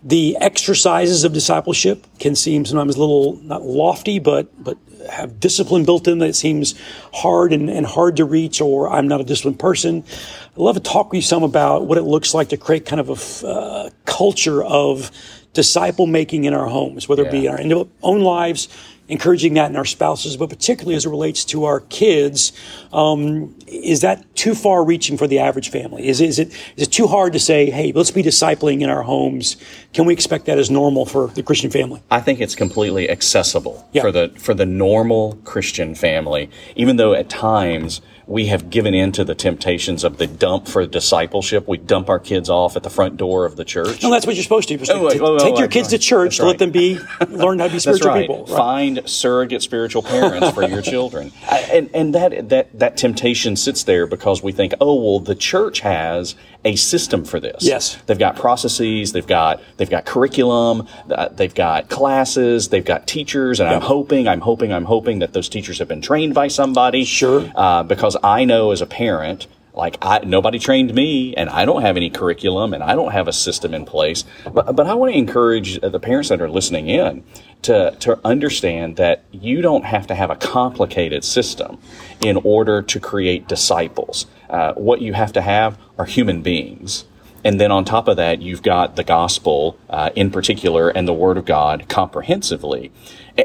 The 0.01 0.37
exercises 0.39 1.25
of 1.25 1.33
discipleship 1.33 2.07
can 2.19 2.35
seem 2.35 2.65
sometimes 2.65 2.95
a 2.95 2.99
little 2.99 3.35
not 3.43 3.63
lofty, 3.63 4.19
but 4.19 4.63
but 4.63 4.77
have 5.09 5.39
discipline 5.39 5.83
built 5.83 6.07
in 6.07 6.19
that 6.19 6.35
seems 6.35 6.75
hard 7.13 7.51
and, 7.51 7.69
and 7.69 7.85
hard 7.85 8.15
to 8.17 8.25
reach, 8.25 8.61
or 8.61 8.89
I'm 8.89 9.07
not 9.07 9.19
a 9.19 9.23
disciplined 9.25 9.59
person. 9.59 10.03
I'd 10.51 10.57
love 10.57 10.75
to 10.75 10.81
talk 10.81 11.11
with 11.11 11.17
you 11.17 11.21
some 11.21 11.43
about 11.43 11.85
what 11.87 11.97
it 11.97 12.03
looks 12.03 12.33
like 12.33 12.49
to 12.49 12.57
create 12.57 12.85
kind 12.85 13.01
of 13.01 13.43
a 13.43 13.47
uh, 13.47 13.89
culture 14.05 14.63
of 14.63 15.11
disciple 15.53 16.05
making 16.05 16.45
in 16.45 16.53
our 16.53 16.67
homes, 16.67 17.09
whether 17.09 17.23
yeah. 17.23 17.29
it 17.29 17.31
be 17.31 17.47
in 17.47 17.73
our 17.73 17.87
own 18.01 18.21
lives, 18.21 18.69
encouraging 19.09 19.55
that 19.55 19.69
in 19.69 19.75
our 19.75 19.85
spouses, 19.85 20.37
but 20.37 20.49
particularly 20.49 20.95
as 20.95 21.05
it 21.05 21.09
relates 21.09 21.43
to 21.45 21.65
our 21.65 21.81
kids. 21.81 22.53
Um, 22.93 23.55
is 23.67 24.01
that 24.01 24.33
too 24.35 24.55
far 24.55 24.85
reaching 24.85 25.17
for 25.17 25.27
the 25.27 25.39
average 25.39 25.69
family? 25.69 26.07
Is, 26.07 26.21
is, 26.21 26.39
it, 26.39 26.49
is 26.77 26.87
it 26.87 26.91
too 26.91 27.07
hard 27.07 27.33
to 27.33 27.39
say, 27.39 27.69
hey, 27.69 27.91
let's 27.91 28.11
be 28.11 28.23
discipling 28.23 28.81
in 28.81 28.89
our 28.89 29.01
homes? 29.01 29.57
Can 29.93 30.05
we 30.05 30.13
expect 30.13 30.45
that 30.45 30.57
as 30.57 30.69
normal 30.69 31.05
for 31.05 31.27
the 31.27 31.43
Christian 31.43 31.71
family? 31.71 32.01
I 32.11 32.21
think 32.21 32.39
it's 32.39 32.55
completely 32.55 33.09
accessible 33.09 33.87
yeah. 33.91 34.03
for 34.03 34.11
the 34.11 34.29
for 34.37 34.53
the 34.53 34.65
normal 34.65 35.39
Christian 35.43 35.95
family, 35.95 36.49
even 36.75 36.97
though 36.97 37.13
at 37.13 37.29
times 37.29 38.01
we 38.29 38.45
have 38.45 38.69
given 38.69 38.93
in 38.93 39.11
to 39.11 39.23
the 39.23 39.33
temptations 39.33 40.03
of 40.03 40.19
the 40.19 40.27
dump 40.27 40.67
for 40.67 40.85
discipleship. 40.85 41.67
We 41.67 41.79
dump 41.79 42.09
our 42.09 42.19
kids 42.19 42.47
off 42.47 42.75
at 42.75 42.83
the 42.83 42.89
front 42.89 43.17
door 43.17 43.43
of 43.43 43.55
the 43.55 43.65
church. 43.65 44.03
No, 44.03 44.11
that's 44.11 44.27
what 44.27 44.35
you're 44.35 44.43
supposed 44.43 44.67
to 44.69 44.77
do. 44.77 44.85
Oh, 44.91 45.07
wait, 45.07 45.19
oh, 45.19 45.39
take 45.39 45.55
oh, 45.55 45.59
your 45.59 45.67
kids 45.67 45.87
to 45.89 45.97
church 45.97 46.37
to 46.37 46.45
let 46.45 46.59
them 46.59 46.69
be 46.69 46.99
learn 47.27 47.57
how 47.57 47.65
to 47.65 47.73
be 47.73 47.79
spiritual 47.79 48.11
right. 48.11 48.21
people. 48.21 48.45
Right. 48.45 48.55
Find 48.55 48.98
surrogate 49.07 49.61
spiritual 49.61 50.01
parents 50.01 50.49
for 50.51 50.63
your 50.63 50.81
children, 50.93 51.31
and 51.49 51.89
and 51.93 52.15
that 52.15 52.49
that 52.49 52.77
that 52.77 52.97
temptation 52.97 53.55
sits 53.55 53.83
there 53.83 54.07
because 54.07 54.41
we 54.41 54.51
think, 54.51 54.73
oh 54.81 54.95
well, 54.95 55.19
the 55.19 55.35
church 55.35 55.81
has 55.81 56.35
a 56.65 56.75
system 56.75 57.23
for 57.23 57.39
this. 57.39 57.63
Yes, 57.63 57.97
they've 58.07 58.19
got 58.19 58.35
processes, 58.35 59.13
they've 59.13 59.27
got 59.27 59.61
they've 59.77 59.89
got 59.89 60.05
curriculum, 60.05 60.87
uh, 61.09 61.29
they've 61.29 61.53
got 61.53 61.89
classes, 61.89 62.69
they've 62.69 62.83
got 62.83 63.07
teachers, 63.07 63.59
and 63.59 63.69
yep. 63.69 63.81
I'm 63.81 63.87
hoping, 63.87 64.27
I'm 64.27 64.41
hoping, 64.41 64.73
I'm 64.73 64.85
hoping 64.85 65.19
that 65.19 65.33
those 65.33 65.47
teachers 65.47 65.79
have 65.79 65.87
been 65.87 66.01
trained 66.01 66.33
by 66.33 66.47
somebody. 66.47 67.05
Sure, 67.05 67.49
uh, 67.55 67.83
because 67.83 68.17
I 68.23 68.45
know 68.45 68.71
as 68.71 68.81
a 68.81 68.85
parent, 68.85 69.47
like 69.79 69.97
I, 70.01 70.19
nobody 70.19 70.59
trained 70.59 70.93
me 70.93 71.33
and 71.35 71.49
I 71.49 71.65
don't 71.65 71.81
have 71.81 71.95
any 71.95 72.09
curriculum 72.09 72.73
and 72.73 72.83
I 72.83 72.95
don't 72.95 73.11
have 73.11 73.27
a 73.27 73.33
system 73.33 73.73
in 73.73 73.85
place. 73.85 74.25
But, 74.43 74.75
but 74.75 74.85
I 74.85 74.93
want 74.93 75.13
to 75.13 75.17
encourage 75.17 75.79
the 75.79 75.99
parents 75.99 76.29
that 76.29 76.41
are 76.41 76.49
listening 76.49 76.87
in 76.87 77.23
to, 77.63 77.95
to 78.01 78.19
understand 78.25 78.97
that 78.97 79.23
you 79.31 79.61
don't 79.61 79.85
have 79.85 80.05
to 80.07 80.15
have 80.15 80.29
a 80.29 80.35
complicated 80.35 81.23
system 81.23 81.79
in 82.23 82.37
order 82.43 82.81
to 82.81 82.99
create 82.99 83.47
disciples. 83.47 84.25
Uh, 84.49 84.73
what 84.73 85.01
you 85.01 85.13
have 85.13 85.31
to 85.33 85.41
have 85.41 85.79
are 85.97 86.05
human 86.05 86.41
beings. 86.41 87.05
And 87.45 87.57
then 87.59 87.71
on 87.71 87.85
top 87.85 88.09
of 88.09 88.17
that, 88.17 88.41
you've 88.41 88.61
got 88.61 88.97
the 88.97 89.03
gospel 89.05 89.77
uh, 89.89 90.09
in 90.13 90.29
particular 90.29 90.89
and 90.89 91.07
the 91.07 91.13
word 91.13 91.37
of 91.37 91.45
God 91.45 91.87
comprehensively. 91.87 92.91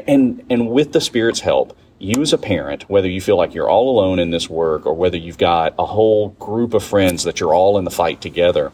And, 0.05 0.45
and 0.49 0.69
with 0.69 0.91
the 0.91 0.99
Spirit's 0.99 1.39
help, 1.39 1.77
you 2.05 2.21
as 2.21 2.33
a 2.33 2.37
parent, 2.37 2.89
whether 2.89 3.09
you 3.09 3.19
feel 3.19 3.37
like 3.37 3.53
you're 3.53 3.69
all 3.69 3.89
alone 3.89 4.19
in 4.19 4.29
this 4.29 4.49
work 4.49 4.85
or 4.85 4.93
whether 4.93 5.17
you've 5.17 5.37
got 5.37 5.73
a 5.77 5.85
whole 5.85 6.29
group 6.29 6.73
of 6.73 6.83
friends 6.83 7.23
that 7.23 7.39
you're 7.39 7.53
all 7.53 7.77
in 7.77 7.83
the 7.83 7.91
fight 7.91 8.21
together, 8.21 8.71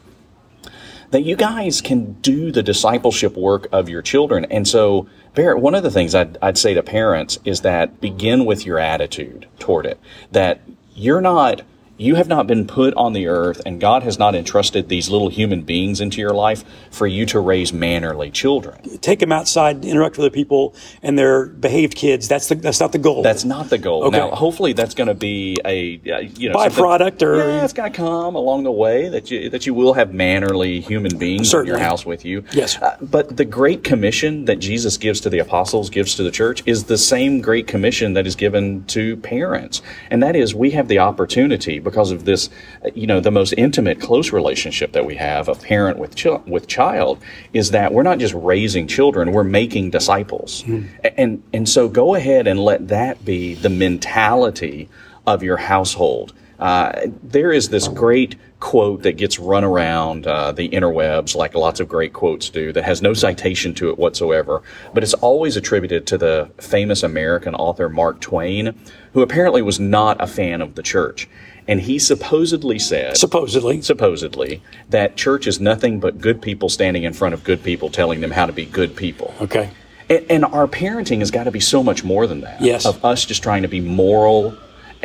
that 1.11 1.21
you 1.21 1.35
guys 1.35 1.81
can 1.81 2.13
do 2.21 2.51
the 2.51 2.63
discipleship 2.63 3.35
work 3.35 3.67
of 3.71 3.89
your 3.89 4.01
children. 4.01 4.45
And 4.45 4.67
so, 4.67 5.07
Barrett, 5.33 5.61
one 5.61 5.75
of 5.75 5.83
the 5.83 5.91
things 5.91 6.13
I'd, 6.13 6.38
I'd 6.41 6.57
say 6.57 6.73
to 6.73 6.83
parents 6.83 7.39
is 7.45 7.61
that 7.61 8.01
begin 8.01 8.45
with 8.45 8.65
your 8.65 8.79
attitude 8.79 9.47
toward 9.59 9.85
it. 9.85 10.00
That 10.31 10.61
you're 10.93 11.21
not 11.21 11.61
you 12.01 12.15
have 12.15 12.27
not 12.27 12.48
been 12.48 12.65
put 12.65 12.93
on 12.96 13.13
the 13.13 13.27
earth, 13.27 13.62
and 13.63 13.79
God 13.79 14.01
has 14.03 14.17
not 14.17 14.34
entrusted 14.34 14.89
these 14.89 15.10
little 15.10 15.29
human 15.29 15.62
beings 15.62 16.01
into 16.01 16.20
your 16.20 16.34
life 16.34 16.63
for 16.89 17.05
you 17.05 17.27
to 17.27 17.39
raise 17.39 17.72
mannerly 17.72 18.31
children. 18.31 18.98
Take 19.00 19.20
them 19.20 19.31
outside, 19.31 19.86
interact 19.86 20.17
with 20.17 20.25
other 20.25 20.34
people, 20.34 20.74
and 21.03 21.17
they're 21.17 21.46
behaved 21.46 21.96
kids. 21.96 22.27
That's 22.27 22.48
the, 22.48 22.55
that's 22.55 22.79
not 22.79 22.91
the 22.91 22.98
goal. 22.98 23.22
That's 23.22 23.46
not 23.46 23.70
the 23.70 23.77
goal. 23.77 24.05
Okay. 24.05 24.17
Now, 24.17 24.31
hopefully, 24.31 24.74
that's 24.74 24.96
going 24.96 25.10
to 25.10 25.13
be 25.13 25.60
a 25.63 26.01
you 26.36 26.50
know 26.50 26.55
byproduct, 26.55 27.22
or 27.22 27.38
yeah, 27.38 27.63
it's 27.63 27.74
going 27.74 27.91
to 27.91 27.96
come 27.96 28.36
along 28.36 28.63
the 28.63 28.72
way 28.72 29.10
that 29.10 29.29
you 29.29 29.50
that 29.51 29.67
you 29.67 29.75
will 29.75 29.93
have 29.93 30.12
mannerly 30.12 30.81
human 30.81 31.17
beings 31.17 31.50
Certainly. 31.50 31.72
in 31.72 31.77
your 31.77 31.88
house 31.88 32.03
with 32.03 32.25
you. 32.25 32.43
Yes. 32.51 32.81
Uh, 32.81 32.98
but 33.00 33.38
the 33.38 33.46
Great 33.46 33.84
Commission 33.84 34.46
that 34.46 34.58
Jesus 34.58 34.98
gives 34.98 35.22
to 35.22 35.29
the 35.29 35.39
apostles, 35.39 35.91
gives 35.91 36.15
to 36.15 36.24
the 36.24 36.31
church, 36.31 36.63
is 36.65 36.86
the 36.86 36.98
same 36.98 37.41
Great 37.41 37.67
Commission 37.67 38.13
that 38.13 38.25
is 38.25 38.36
given 38.36 38.86
to 38.86 39.17
parents, 39.17 39.84
and 40.10 40.24
that 40.24 40.36
is 40.36 40.55
we 40.55 40.72
have 40.72 40.88
the 40.88 40.98
opportunity 40.98 41.77
because 41.91 42.12
of 42.12 42.25
this 42.25 42.50
you 42.95 43.07
know, 43.07 43.19
the 43.19 43.31
most 43.31 43.53
intimate, 43.57 44.00
close 44.00 44.31
relationship 44.31 44.93
that 44.93 45.05
we 45.05 45.15
have, 45.15 45.48
a 45.48 45.55
parent 45.55 45.98
with 45.98 46.15
with 46.48 46.67
child, 46.67 47.19
is 47.53 47.71
that 47.71 47.93
we're 47.93 48.03
not 48.03 48.19
just 48.19 48.33
raising 48.33 48.88
children; 48.88 49.31
we're 49.31 49.43
making 49.43 49.91
disciples. 49.91 50.63
Mm. 50.63 50.88
And 51.17 51.43
and 51.53 51.69
so 51.69 51.88
go 51.88 52.15
ahead 52.15 52.48
and 52.48 52.60
let 52.60 52.88
that 52.88 53.24
be 53.24 53.53
the 53.53 53.69
mentality 53.69 54.89
of 55.27 55.43
your 55.43 55.57
household. 55.57 56.33
Uh, 56.60 57.07
there 57.24 57.51
is 57.51 57.69
this 57.69 57.88
great 57.88 58.36
quote 58.60 59.01
that 59.01 59.13
gets 59.13 59.39
run 59.39 59.63
around 59.63 60.27
uh, 60.27 60.51
the 60.51 60.69
interwebs, 60.69 61.36
like 61.36 61.55
lots 61.55 61.79
of 61.79 61.89
great 61.89 62.13
quotes 62.13 62.51
do, 62.51 62.71
that 62.71 62.83
has 62.83 63.01
no 63.01 63.15
citation 63.15 63.74
to 63.74 63.89
it 63.89 63.98
whatsoever, 63.98 64.62
but 64.93 65.01
it's 65.01 65.15
always 65.15 65.57
attributed 65.57 66.05
to 66.05 66.19
the 66.19 66.50
famous 66.60 67.01
American 67.01 67.55
author 67.55 67.89
Mark 67.89 68.21
Twain, 68.21 68.79
who 69.13 69.24
apparently 69.24 69.63
was 69.63 69.79
not 69.79 70.21
a 70.21 70.27
fan 70.27 70.62
of 70.62 70.75
the 70.75 70.83
church. 70.83 71.27
And 71.71 71.79
he 71.79 71.99
supposedly 71.99 72.77
said, 72.79 73.15
supposedly, 73.15 73.81
supposedly, 73.81 74.61
that 74.89 75.15
church 75.15 75.47
is 75.47 75.61
nothing 75.61 76.01
but 76.01 76.19
good 76.19 76.41
people 76.41 76.67
standing 76.67 77.03
in 77.03 77.13
front 77.13 77.33
of 77.33 77.45
good 77.45 77.63
people 77.63 77.89
telling 77.89 78.19
them 78.19 78.31
how 78.31 78.45
to 78.45 78.51
be 78.51 78.65
good 78.65 78.93
people. 78.93 79.33
Okay. 79.39 79.69
And, 80.09 80.25
and 80.29 80.45
our 80.45 80.67
parenting 80.67 81.19
has 81.19 81.31
got 81.31 81.45
to 81.45 81.51
be 81.51 81.61
so 81.61 81.81
much 81.81 82.03
more 82.03 82.27
than 82.27 82.41
that. 82.41 82.59
Yes. 82.59 82.85
Of 82.85 83.05
us 83.05 83.23
just 83.23 83.41
trying 83.41 83.61
to 83.61 83.69
be 83.69 83.79
moral 83.79 84.53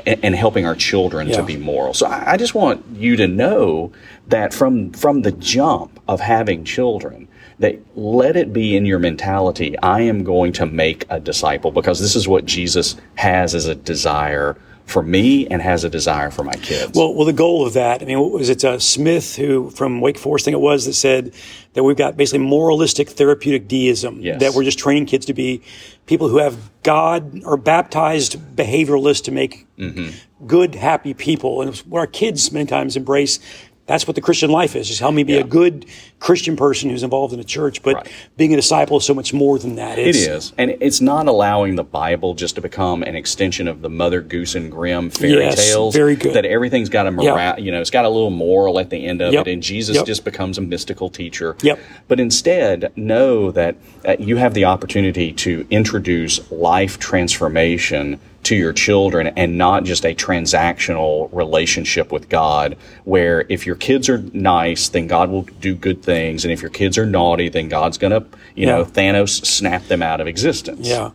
and, 0.04 0.18
and 0.24 0.34
helping 0.34 0.66
our 0.66 0.74
children 0.74 1.28
Yeah. 1.28 1.36
to 1.36 1.44
be 1.44 1.56
moral. 1.56 1.94
So 1.94 2.06
I, 2.08 2.32
I 2.32 2.36
just 2.36 2.56
want 2.56 2.84
you 2.96 3.14
to 3.14 3.28
know 3.28 3.92
that 4.26 4.52
from 4.52 4.90
from 4.90 5.22
the 5.22 5.30
jump 5.30 6.00
of 6.08 6.18
having 6.18 6.64
children, 6.64 7.28
that 7.60 7.78
let 7.96 8.34
it 8.34 8.52
be 8.52 8.76
in 8.76 8.86
your 8.86 8.98
mentality, 8.98 9.78
I 9.78 10.00
am 10.00 10.24
going 10.24 10.52
to 10.54 10.66
make 10.66 11.06
a 11.10 11.20
disciple 11.20 11.70
because 11.70 12.00
this 12.00 12.16
is 12.16 12.26
what 12.26 12.44
Jesus 12.44 12.96
has 13.14 13.54
as 13.54 13.66
a 13.66 13.76
desire 13.76 14.56
for 14.86 15.02
me 15.02 15.46
and 15.48 15.60
has 15.60 15.84
a 15.84 15.90
desire 15.90 16.30
for 16.30 16.44
my 16.44 16.54
kids. 16.54 16.96
Well, 16.96 17.12
well, 17.12 17.26
the 17.26 17.32
goal 17.32 17.66
of 17.66 17.74
that, 17.74 18.02
I 18.02 18.04
mean, 18.04 18.20
what 18.20 18.30
was 18.30 18.48
it 18.48 18.64
uh, 18.64 18.78
Smith 18.78 19.36
who 19.36 19.70
from 19.70 20.00
Wake 20.00 20.16
Forest, 20.16 20.44
I 20.44 20.46
think 20.46 20.54
it 20.54 20.60
was, 20.60 20.86
that 20.86 20.94
said 20.94 21.34
that 21.72 21.82
we've 21.82 21.96
got 21.96 22.16
basically 22.16 22.46
moralistic 22.46 23.10
therapeutic 23.10 23.68
deism. 23.68 24.20
Yes. 24.20 24.40
That 24.40 24.54
we're 24.54 24.64
just 24.64 24.78
training 24.78 25.06
kids 25.06 25.26
to 25.26 25.34
be 25.34 25.60
people 26.06 26.28
who 26.28 26.38
have 26.38 26.70
God 26.84 27.42
or 27.44 27.56
baptized 27.56 28.38
behavioralists 28.56 29.24
to 29.24 29.32
make 29.32 29.66
Mm-hmm. 29.76 30.46
good, 30.46 30.74
happy 30.74 31.12
people. 31.12 31.60
And 31.60 31.68
it's 31.68 31.84
what 31.84 31.98
our 31.98 32.06
kids 32.06 32.50
many 32.50 32.64
times 32.64 32.96
embrace. 32.96 33.38
That's 33.86 34.06
what 34.06 34.16
the 34.16 34.20
Christian 34.20 34.50
life 34.50 34.74
is. 34.74 34.88
Just 34.88 34.98
help 35.00 35.14
me 35.14 35.22
be 35.22 35.34
Yeah. 35.34 35.40
a 35.40 35.44
good 35.44 35.86
Christian 36.18 36.56
person 36.56 36.90
who's 36.90 37.04
involved 37.04 37.32
in 37.32 37.38
a 37.38 37.44
church. 37.44 37.82
But 37.82 37.94
Right. 37.94 38.06
being 38.36 38.52
a 38.52 38.56
disciple 38.56 38.96
is 38.96 39.04
so 39.04 39.14
much 39.14 39.32
more 39.32 39.58
than 39.60 39.76
that. 39.76 39.96
It 39.98 40.16
It's, 40.16 40.52
and 40.58 40.76
it's 40.80 41.00
not 41.00 41.28
allowing 41.28 41.76
the 41.76 41.84
Bible 41.84 42.34
just 42.34 42.56
to 42.56 42.60
become 42.60 43.04
an 43.04 43.14
extension 43.14 43.68
of 43.68 43.82
the 43.82 43.88
Mother 43.88 44.20
Goose 44.20 44.56
and 44.56 44.72
Grimm 44.72 45.10
fairy 45.10 45.34
Yes, 45.44 45.68
tales. 45.68 45.94
very 45.94 46.16
good. 46.16 46.34
That 46.34 46.44
everything's 46.44 46.88
got 46.88 47.06
a 47.06 47.12
moral, 47.12 47.60
you 47.60 47.70
know, 47.70 47.80
it's 47.80 47.90
got 47.90 48.04
a 48.04 48.08
little 48.08 48.30
moral 48.30 48.80
at 48.80 48.90
the 48.90 49.06
end 49.06 49.22
of 49.22 49.32
Yep, 49.32 49.46
it, 49.46 49.52
and 49.52 49.62
Jesus 49.62 49.96
yep. 49.96 50.04
just 50.06 50.24
becomes 50.24 50.58
a 50.58 50.62
mystical 50.62 51.08
teacher. 51.08 51.54
Yep. 51.62 51.78
But 52.08 52.18
instead, 52.18 52.90
know 52.96 53.52
that 53.52 53.76
uh, 54.04 54.16
you 54.18 54.36
have 54.36 54.54
the 54.54 54.64
opportunity 54.64 55.32
to 55.32 55.64
introduce 55.70 56.40
life 56.50 56.98
transformation 56.98 58.18
to 58.46 58.54
your 58.54 58.72
children 58.72 59.26
and 59.36 59.58
not 59.58 59.82
just 59.82 60.04
a 60.04 60.14
transactional 60.14 61.28
relationship 61.32 62.12
with 62.12 62.28
God 62.28 62.76
where 63.02 63.44
if 63.48 63.66
your 63.66 63.74
kids 63.74 64.08
are 64.08 64.18
nice 64.32 64.88
then 64.88 65.08
God 65.08 65.30
will 65.30 65.42
do 65.42 65.74
good 65.74 66.00
things 66.00 66.44
and 66.44 66.52
if 66.52 66.62
your 66.62 66.70
kids 66.70 66.96
are 66.96 67.06
naughty 67.06 67.48
then 67.48 67.68
God's 67.68 67.98
going 67.98 68.12
to 68.12 68.24
you 68.54 68.66
know 68.66 68.84
Thanos 68.84 69.44
snap 69.44 69.86
them 69.86 70.00
out 70.00 70.20
of 70.20 70.28
existence. 70.28 70.86
Yeah. 70.86 71.10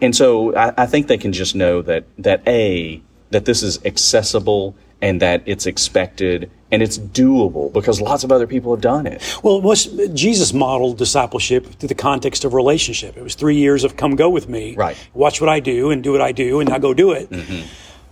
And 0.00 0.14
so 0.14 0.54
I, 0.54 0.72
I 0.76 0.86
think 0.86 1.08
they 1.08 1.18
can 1.18 1.32
just 1.32 1.56
know 1.56 1.82
that 1.82 2.04
that 2.18 2.46
a 2.46 3.02
that 3.30 3.46
this 3.46 3.64
is 3.64 3.84
accessible 3.84 4.76
and 5.04 5.20
that 5.20 5.42
it's 5.44 5.66
expected 5.66 6.50
and 6.72 6.82
it's 6.82 6.98
doable 6.98 7.70
because 7.70 8.00
lots 8.00 8.24
of 8.24 8.32
other 8.32 8.46
people 8.46 8.74
have 8.74 8.80
done 8.80 9.06
it. 9.06 9.22
Well, 9.42 9.58
it 9.58 9.62
was, 9.62 9.84
Jesus 10.14 10.54
modeled 10.54 10.96
discipleship 10.96 11.66
through 11.78 11.90
the 11.90 11.94
context 11.94 12.42
of 12.46 12.54
relationship. 12.54 13.14
It 13.18 13.22
was 13.22 13.34
three 13.34 13.56
years 13.56 13.84
of 13.84 13.98
come 13.98 14.16
go 14.16 14.30
with 14.30 14.48
me, 14.48 14.74
Right. 14.74 14.96
Watch 15.12 15.42
what 15.42 15.50
I 15.50 15.60
do 15.60 15.90
and 15.90 16.02
do 16.02 16.12
what 16.12 16.22
I 16.22 16.32
do, 16.32 16.58
and 16.58 16.70
now 16.70 16.78
go 16.78 16.94
do 16.94 17.12
it. 17.12 17.30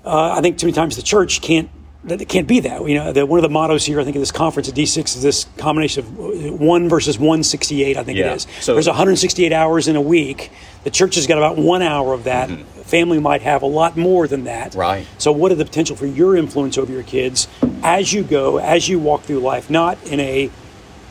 Uh, 0.05 0.33
I 0.33 0.43
think 0.43 0.59
too 0.59 0.67
many 0.67 0.75
times 0.75 0.97
the 0.97 1.03
church 1.03 1.41
can't. 1.41 1.71
That 2.05 2.21
it 2.21 2.29
can't 2.29 2.49
be 2.49 2.59
that. 2.61 2.85
You 2.89 2.97
know, 2.97 3.13
the, 3.13 3.25
one 3.25 3.39
of 3.39 3.43
the 3.45 3.49
mottos 3.49 3.85
here, 3.85 4.01
I 4.01 4.05
think, 4.05 4.17
of 4.17 4.23
this 4.23 4.33
conference 4.33 4.69
at 4.69 4.75
D6 4.75 5.17
is 5.17 5.23
this 5.23 5.47
combination 5.57 6.05
of 6.05 6.61
one 6.61 6.89
versus 6.89 7.17
168. 7.17 7.97
I 7.97 8.03
think 8.03 8.19
Yeah. 8.19 8.33
it 8.33 8.37
is. 8.39 8.47
So- 8.61 8.73
There's 8.75 8.89
168 8.89 9.53
hours 9.53 9.87
in 9.87 9.95
a 9.95 10.01
week. 10.01 10.51
The 10.83 10.91
church 10.91 11.15
has 11.15 11.29
got 11.29 11.39
about 11.39 11.57
one 11.59 11.81
hour 11.81 12.13
of 12.13 12.25
that. 12.25 12.51
Family 12.85 13.21
might 13.21 13.43
have 13.43 13.63
a 13.63 13.67
lot 13.67 13.97
more 13.97 14.27
than 14.27 14.45
that. 14.45 14.71
Mm-hmm. 14.73 14.81
Right. 14.81 15.07
So, 15.19 15.31
what 15.31 15.53
are 15.53 15.55
the 15.55 15.65
potential 15.65 15.95
for 15.95 16.07
your 16.07 16.37
influence 16.37 16.77
over 16.77 16.93
your 16.93 17.05
kids 17.05 17.47
as 17.85 18.13
you 18.13 18.25
go, 18.25 18.59
as 18.59 18.89
you 18.89 18.99
walk 18.99 19.23
through 19.23 19.39
life? 19.39 19.71
Not 19.71 19.97
in 20.05 20.19
a, 20.19 20.51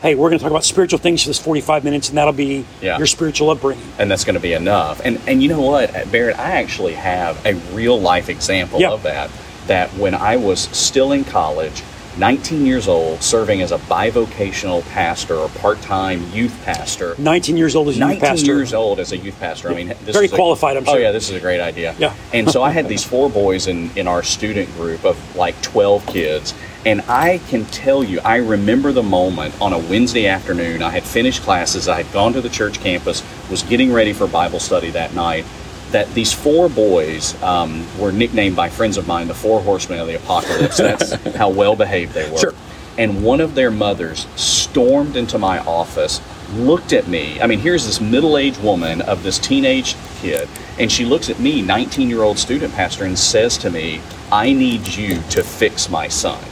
hey, 0.02 0.14
we're 0.14 0.28
going 0.28 0.38
to 0.38 0.42
talk 0.42 0.50
about 0.52 0.64
spiritual 0.64 0.98
things 0.98 1.22
for 1.22 1.30
this 1.30 1.38
45 1.38 1.84
minutes, 1.84 2.10
and 2.10 2.18
that'll 2.18 2.34
be 2.34 2.66
Yeah. 2.82 2.98
your 2.98 3.06
spiritual 3.06 3.48
upbringing. 3.48 3.82
and 3.98 4.10
that's 4.10 4.24
going 4.24 4.34
to 4.34 4.40
be 4.40 4.52
enough. 4.52 5.00
And 5.04 5.18
and 5.26 5.42
you 5.42 5.48
know 5.48 5.62
what, 5.62 5.90
Barrett, 6.12 6.38
I 6.38 6.52
actually 6.60 6.92
have 6.94 7.44
a 7.46 7.54
real 7.74 7.98
life 7.98 8.28
example 8.28 8.78
Yeah. 8.78 8.90
of 8.90 9.02
that. 9.04 9.30
That 9.66 9.90
when 9.94 10.14
I 10.14 10.36
was 10.36 10.60
still 10.60 11.12
in 11.12 11.24
college, 11.24 11.82
19 12.18 12.66
years 12.66 12.88
old, 12.88 13.22
serving 13.22 13.62
as 13.62 13.72
a 13.72 13.78
bivocational 13.78 14.86
pastor 14.90 15.34
or 15.36 15.48
part-time 15.48 16.30
youth 16.32 16.54
pastor. 16.64 17.14
19 17.18 17.56
years 17.56 17.74
old 17.74 17.88
as 17.88 17.96
a 17.96 17.98
youth 18.00 18.06
19 18.08 18.20
pastor. 18.20 18.46
years 18.46 18.74
old 18.74 19.00
as 19.00 19.12
a 19.12 19.16
youth 19.16 19.38
pastor. 19.40 19.70
I 19.70 19.74
mean, 19.74 19.88
this 20.04 20.12
Very 20.12 20.26
is 20.26 20.32
a- 20.32 20.36
qualified, 20.36 20.76
I'm 20.76 20.86
Oh 20.86 20.96
yeah, 20.96 21.10
this 21.10 21.30
is 21.30 21.36
a 21.36 21.40
great 21.40 21.60
idea. 21.60 21.94
Yeah. 21.98 22.12
and 22.34 22.50
so 22.50 22.62
I 22.62 22.70
had 22.70 22.86
these 22.88 23.02
four 23.04 23.30
boys 23.30 23.66
in 23.66 23.90
in 23.96 24.06
our 24.08 24.22
student 24.22 24.70
group 24.76 25.04
of 25.04 25.16
like 25.36 25.60
12 25.62 26.04
kids, 26.06 26.52
and 26.84 27.00
I 27.08 27.40
can 27.48 27.64
tell 27.66 28.04
you, 28.04 28.20
I 28.24 28.36
remember 28.36 28.92
the 28.92 29.02
moment 29.02 29.54
on 29.60 29.72
a 29.72 29.78
Wednesday 29.78 30.26
afternoon. 30.26 30.82
I 30.82 30.90
had 30.90 31.04
finished 31.04 31.42
classes. 31.42 31.88
I 31.88 32.02
had 32.02 32.12
gone 32.12 32.34
to 32.34 32.42
the 32.42 32.50
church 32.50 32.78
campus, 32.80 33.22
was 33.50 33.62
getting 33.62 33.90
ready 33.90 34.12
for 34.12 34.26
Bible 34.26 34.60
study 34.60 34.90
that 34.90 35.14
night. 35.14 35.46
That 35.92 36.12
these 36.14 36.32
four 36.32 36.68
boys 36.68 37.40
um, 37.42 37.86
were 37.98 38.12
nicknamed 38.12 38.56
by 38.56 38.68
friends 38.70 38.96
of 38.96 39.06
mine 39.06 39.28
the 39.28 39.34
Four 39.34 39.60
Horsemen 39.60 40.00
of 40.00 40.06
the 40.08 40.16
Apocalypse. 40.16 40.78
That's 40.78 41.12
how 41.36 41.50
well 41.50 41.76
behaved 41.76 42.12
they 42.14 42.30
were 42.30 42.38
Sure. 42.38 42.54
and 42.98 43.22
one 43.22 43.40
of 43.40 43.54
their 43.54 43.70
mothers 43.70 44.26
stormed 44.36 45.16
into 45.16 45.38
my 45.38 45.58
office, 45.60 46.20
looked 46.54 46.92
at 46.92 47.08
me. 47.08 47.40
I 47.40 47.46
mean, 47.46 47.58
here's 47.60 47.84
this 47.86 48.00
middle 48.00 48.38
aged 48.38 48.62
woman 48.62 49.02
of 49.02 49.22
this 49.22 49.38
teenage 49.38 49.94
kid, 50.20 50.48
and 50.78 50.90
she 50.90 51.04
looks 51.04 51.28
at 51.30 51.38
me, 51.40 51.60
19 51.62 52.08
year 52.08 52.22
old 52.22 52.38
student 52.38 52.72
pastor, 52.74 53.04
and 53.04 53.18
says 53.18 53.58
to 53.58 53.70
me, 53.70 54.00
I 54.30 54.52
need 54.52 54.86
you 54.88 55.20
to 55.30 55.42
fix 55.44 55.90
my 55.90 56.08
son. 56.08 56.42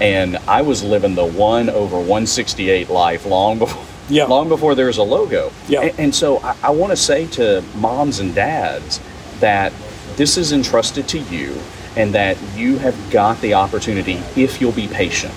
And 0.00 0.38
I 0.48 0.62
was 0.62 0.82
living 0.82 1.14
the 1.14 1.26
one 1.26 1.68
over 1.70 1.96
168 1.96 2.88
life 2.88 3.26
long 3.26 3.58
before. 3.60 3.84
Yeah. 4.12 4.26
Long 4.26 4.48
before 4.48 4.74
there 4.74 4.86
was 4.86 4.98
a 4.98 5.02
logo. 5.02 5.50
Yeah. 5.68 5.80
And, 5.80 5.98
and 5.98 6.14
so 6.14 6.38
I, 6.38 6.56
I 6.64 6.70
want 6.70 6.90
to 6.90 6.96
say 6.96 7.26
to 7.28 7.64
moms 7.76 8.18
and 8.18 8.34
dads 8.34 9.00
that 9.40 9.72
this 10.16 10.36
is 10.36 10.52
entrusted 10.52 11.08
to 11.08 11.18
you 11.18 11.58
and 11.96 12.14
that 12.14 12.36
you 12.54 12.78
have 12.78 13.10
got 13.10 13.40
the 13.40 13.54
opportunity 13.54 14.20
if 14.36 14.60
you'll 14.60 14.72
be 14.72 14.86
patient. 14.86 15.34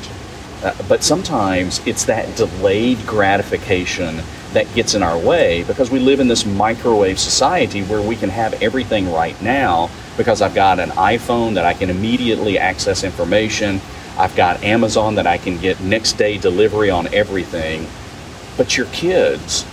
Uh, 0.61 0.73
but 0.89 1.03
sometimes 1.03 1.85
it's 1.87 2.03
that 2.05 2.35
delayed 2.35 2.97
gratification 3.07 4.21
that 4.51 4.71
gets 4.73 4.93
in 4.93 5.03
our 5.03 5.17
way 5.17 5.63
because 5.63 5.89
we 5.89 5.99
live 5.99 6.19
in 6.19 6.27
this 6.27 6.45
microwave 6.45 7.19
society 7.19 7.83
where 7.83 8.01
we 8.01 8.15
can 8.15 8.29
have 8.29 8.61
everything 8.61 9.11
right 9.11 9.39
now 9.41 9.89
because 10.17 10.41
I've 10.41 10.55
got 10.55 10.79
an 10.79 10.89
iPhone 10.91 11.53
that 11.53 11.65
I 11.65 11.73
can 11.73 11.89
immediately 11.89 12.57
access 12.57 13.03
information. 13.03 13.79
I've 14.17 14.35
got 14.35 14.63
Amazon 14.63 15.15
that 15.15 15.27
I 15.27 15.37
can 15.37 15.57
get 15.59 15.79
next 15.81 16.13
day 16.13 16.37
delivery 16.37 16.89
on 16.89 17.13
everything. 17.13 17.85
But 18.57 18.77
your 18.77 18.87
kids, 18.87 19.65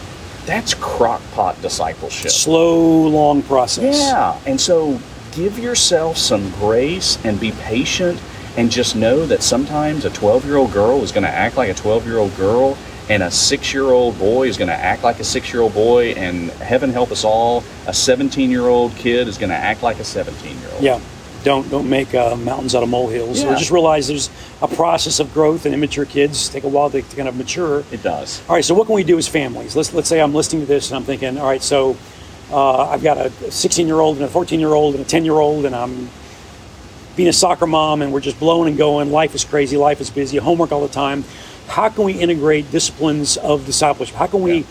that's 0.46 0.74
crockpot 0.74 1.60
discipleship. 1.62 2.30
Slow, 2.30 3.08
long 3.08 3.42
process. 3.42 3.98
Yeah. 4.00 4.38
And 4.46 4.60
so 4.60 4.98
give 5.32 5.58
yourself 5.58 6.16
some 6.16 6.50
grace 6.52 7.22
and 7.24 7.40
be 7.40 7.52
patient 7.52 8.20
and 8.56 8.70
just 8.70 8.96
know 8.96 9.24
that 9.26 9.42
sometimes 9.42 10.04
a 10.04 10.10
12 10.10 10.44
year 10.44 10.56
old 10.56 10.72
girl 10.72 11.02
is 11.02 11.12
going 11.12 11.24
to 11.24 11.30
act 11.30 11.56
like 11.56 11.70
a 11.70 11.74
12 11.74 12.06
year 12.06 12.18
old 12.18 12.36
girl 12.36 12.76
and 13.08 13.22
a 13.22 13.30
six 13.30 13.72
year 13.72 13.84
old 13.84 14.18
boy 14.18 14.46
is 14.46 14.56
going 14.56 14.68
to 14.68 14.74
act 14.74 15.02
like 15.02 15.18
a 15.20 15.24
six 15.24 15.52
year 15.52 15.62
old 15.62 15.74
boy 15.74 16.12
and 16.12 16.50
heaven 16.52 16.90
help 16.90 17.10
us 17.10 17.24
all 17.24 17.64
a 17.86 17.94
17 17.94 18.50
year 18.50 18.66
old 18.66 18.94
kid 18.96 19.26
is 19.26 19.38
going 19.38 19.50
to 19.50 19.56
act 19.56 19.82
like 19.82 19.98
a 19.98 20.04
17 20.04 20.58
year 20.60 20.70
old 20.74 20.82
Yeah. 20.82 21.00
Don't 21.44 21.68
don't 21.70 21.88
make 21.90 22.14
uh, 22.14 22.36
mountains 22.36 22.74
out 22.74 22.82
of 22.82 22.88
molehills. 22.88 23.42
Or 23.42 23.48
Yeah. 23.50 23.54
just 23.58 23.70
realize 23.70 24.06
there's 24.08 24.30
a 24.60 24.68
process 24.68 25.18
of 25.20 25.32
growth, 25.34 25.64
and 25.66 25.74
immature 25.74 26.04
kids 26.04 26.48
take 26.48 26.64
a 26.64 26.68
while 26.68 26.88
to, 26.90 27.02
to 27.02 27.16
kind 27.16 27.28
of 27.28 27.36
mature. 27.36 27.84
it 27.90 28.02
does 28.02 28.40
All 28.48 28.54
right, 28.54 28.64
so 28.64 28.74
what 28.74 28.86
can 28.86 28.94
we 28.94 29.02
do 29.04 29.18
as 29.18 29.26
families? 29.28 29.74
Let's 29.74 29.92
let's 29.92 30.08
say 30.08 30.20
I'm 30.20 30.34
listening 30.34 30.62
to 30.62 30.68
this 30.68 30.90
and 30.90 30.96
I'm 30.98 31.04
thinking, 31.04 31.38
all 31.38 31.46
right, 31.48 31.62
so 31.62 31.96
uh, 32.52 32.88
I've 32.88 33.02
got 33.02 33.16
a 33.18 33.30
16 33.50 33.86
year 33.86 33.98
old 33.98 34.16
and 34.16 34.24
a 34.24 34.28
14 34.28 34.60
year 34.60 34.72
old 34.74 34.94
and 34.94 35.04
a 35.04 35.08
10 35.08 35.24
year 35.24 35.34
old, 35.34 35.64
and 35.64 35.74
I'm 35.74 36.10
being 37.16 37.28
a 37.28 37.32
soccer 37.32 37.66
mom, 37.66 38.02
and 38.02 38.12
we're 38.12 38.20
just 38.20 38.38
blowing 38.38 38.68
and 38.68 38.78
going. 38.78 39.10
Life 39.10 39.34
is 39.34 39.44
crazy. 39.44 39.76
Life 39.76 40.00
is 40.00 40.10
busy. 40.10 40.38
Homework 40.38 40.70
all 40.72 40.80
the 40.80 40.92
time. 40.92 41.24
How 41.68 41.88
can 41.88 42.04
we 42.04 42.12
integrate 42.14 42.70
disciplines 42.70 43.36
of 43.36 43.66
discipleship? 43.66 44.14
How 44.16 44.26
can 44.26 44.42
we 44.42 44.58
Yeah. 44.58 44.64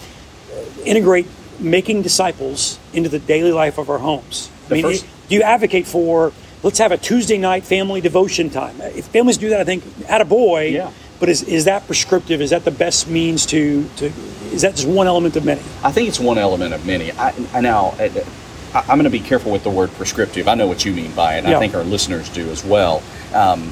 uh, 0.56 0.84
integrate 0.86 1.28
making 1.60 2.01
disciples 2.01 2.80
into 2.94 3.10
the 3.10 3.20
daily 3.20 3.51
life 3.51 3.78
of 3.78 3.90
our 3.90 4.00
homes? 4.00 4.50
I 4.70 4.74
mean, 4.74 4.84
first- 4.84 5.06
do 5.30 5.36
you 5.36 5.42
advocate 5.44 5.86
for 5.88 6.32
let's 6.63 6.80
have 6.80 6.91
a 6.91 6.98
Tuesday 6.98 7.38
night 7.38 7.63
family 7.63 8.01
devotion 8.01 8.50
time? 8.50 8.80
If 8.82 9.06
families 9.08 9.38
do 9.38 9.50
that, 9.50 9.60
I 9.62 9.63
think, 9.63 9.84
at 10.08 10.22
a 10.22 10.25
boy. 10.25 10.68
Yeah. 10.68 10.91
But 11.20 11.30
is, 11.30 11.44
is 11.44 11.65
that 11.65 11.86
prescriptive? 11.86 12.41
Is 12.41 12.50
that 12.50 12.65
the 12.65 12.72
best 12.72 13.08
means 13.08 13.46
to, 13.48 13.88
to 13.98 14.12
is 14.51 14.63
that 14.63 14.75
just 14.75 14.88
one 14.88 15.06
element 15.08 15.36
of 15.36 15.46
many? 15.46 15.62
I 15.84 15.91
think 15.91 16.10
it's 16.10 16.20
one 16.20 16.39
element 16.39 16.74
of 16.74 16.86
many. 16.86 17.12
I, 17.12 17.34
I 17.53 17.62
now, 17.62 17.94
I, 18.00 18.10
I'm 18.74 18.98
going 18.98 19.03
to 19.03 19.10
be 19.12 19.20
careful 19.20 19.51
with 19.51 19.63
the 19.63 19.70
word 19.70 19.91
prescriptive. 19.91 20.48
I 20.48 20.56
know 20.56 20.65
what 20.68 20.84
you 20.84 20.94
mean 20.94 21.13
by 21.13 21.36
it, 21.36 21.39
and 21.39 21.50
Yeah. 21.50 21.58
I 21.58 21.60
think 21.60 21.75
our 21.75 21.84
listeners 21.84 22.27
do 22.30 22.50
as 22.50 22.65
well. 22.65 23.03
Um, 23.34 23.72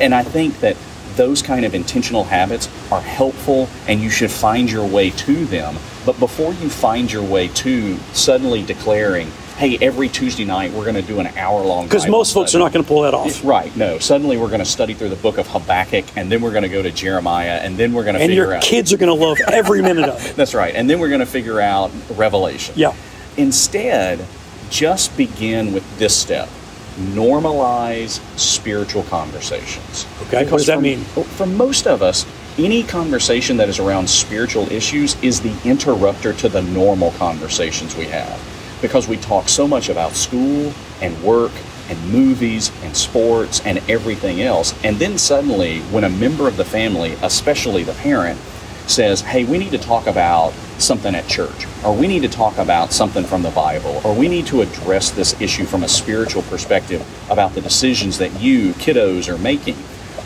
and 0.00 0.14
I 0.14 0.22
think 0.22 0.60
that 0.60 0.76
those 1.16 1.42
kind 1.42 1.64
of 1.64 1.74
intentional 1.74 2.24
habits 2.24 2.68
are 2.90 3.00
helpful, 3.00 3.68
and 3.88 4.00
you 4.00 4.10
should 4.10 4.30
find 4.30 4.70
your 4.70 4.86
way 4.86 5.10
to 5.10 5.44
them. 5.46 5.76
But 6.04 6.18
before 6.18 6.52
you 6.54 6.68
find 6.70 7.10
your 7.12 7.24
way 7.24 7.48
to 7.48 7.96
suddenly 8.12 8.62
declaring, 8.62 9.30
"Hey, 9.56 9.78
every 9.80 10.08
Tuesday 10.08 10.44
night 10.44 10.72
we're 10.72 10.84
going 10.84 10.96
to 10.96 11.02
do 11.02 11.18
an 11.20 11.26
hour-long," 11.36 11.86
Because 11.86 12.04
Bible 12.04 12.18
most 12.18 12.34
folks 12.34 12.54
are 12.54 12.58
not 12.58 12.72
going 12.72 12.84
to 12.84 12.88
pull 12.88 13.02
that 13.02 13.14
off. 13.14 13.44
Right. 13.44 13.74
No. 13.76 13.98
Suddenly 13.98 14.36
we're 14.36 14.48
going 14.48 14.60
to 14.60 14.64
study 14.66 14.94
through 14.94 15.08
the 15.10 15.16
book 15.16 15.38
of 15.38 15.46
Habakkuk, 15.48 16.04
and 16.16 16.30
then 16.30 16.40
we're 16.40 16.50
going 16.52 16.62
to 16.62 16.68
go 16.68 16.82
to 16.82 16.90
Jeremiah, 16.90 17.58
and 17.62 17.76
then 17.76 17.92
we're 17.92 18.04
going 18.04 18.14
to 18.16 18.20
And 18.20 18.28
figure 18.30 18.44
your 18.44 18.54
out. 18.54 18.62
kids 18.62 18.92
are 18.92 18.96
going 18.96 19.16
to 19.16 19.24
love 19.24 19.38
every 19.52 19.82
minute 19.82 20.08
of 20.08 20.24
it. 20.24 20.36
That's 20.36 20.54
right. 20.54 20.74
And 20.74 20.88
then 20.88 20.98
we're 21.00 21.08
going 21.08 21.20
to 21.20 21.26
figure 21.26 21.60
out 21.60 21.90
Revelation. 22.16 22.74
Yeah. 22.76 22.94
Instead, 23.36 24.24
just 24.70 25.16
begin 25.16 25.72
with 25.72 25.98
this 25.98 26.16
step 26.16 26.48
normalize 26.96 28.20
spiritual 28.38 29.02
conversations. 29.04 30.06
Okay, 30.22 30.44
what 30.44 30.58
does 30.58 30.66
that 30.66 30.76
for- 30.76 30.80
mean? 30.80 31.00
For 31.04 31.46
most 31.46 31.86
of 31.86 32.02
us, 32.02 32.24
any 32.58 32.82
conversation 32.82 33.58
that 33.58 33.68
is 33.68 33.78
around 33.78 34.08
spiritual 34.08 34.70
issues 34.72 35.14
is 35.22 35.40
the 35.42 35.54
interrupter 35.68 36.32
to 36.34 36.48
the 36.48 36.62
normal 36.62 37.10
conversations 37.12 37.94
we 37.96 38.06
have. 38.06 38.40
Because 38.80 39.08
we 39.08 39.16
talk 39.16 39.48
so 39.48 39.66
much 39.66 39.88
about 39.88 40.12
school 40.12 40.72
and 41.00 41.22
work 41.22 41.52
and 41.88 42.10
movies 42.10 42.70
and 42.82 42.96
sports 42.96 43.60
and 43.64 43.78
everything 43.88 44.42
else. 44.42 44.74
And 44.84 44.96
then 44.96 45.18
suddenly, 45.18 45.80
when 45.82 46.04
a 46.04 46.10
member 46.10 46.48
of 46.48 46.56
the 46.56 46.64
family, 46.64 47.12
especially 47.22 47.84
the 47.84 47.94
parent, 47.94 48.38
says, 48.86 49.20
Hey, 49.20 49.44
we 49.44 49.58
need 49.58 49.70
to 49.72 49.78
talk 49.78 50.06
about 50.06 50.52
something 50.78 51.14
at 51.14 51.26
church, 51.26 51.66
or 51.84 51.94
we 51.94 52.06
need 52.06 52.20
to 52.20 52.28
talk 52.28 52.58
about 52.58 52.92
something 52.92 53.24
from 53.24 53.42
the 53.42 53.50
Bible, 53.50 54.00
or 54.04 54.14
we 54.14 54.28
need 54.28 54.46
to 54.46 54.60
address 54.62 55.10
this 55.10 55.40
issue 55.40 55.64
from 55.64 55.82
a 55.82 55.88
spiritual 55.88 56.42
perspective 56.42 57.04
about 57.30 57.54
the 57.54 57.60
decisions 57.60 58.18
that 58.18 58.40
you, 58.40 58.72
kiddos, 58.74 59.28
are 59.32 59.38
making. 59.38 59.76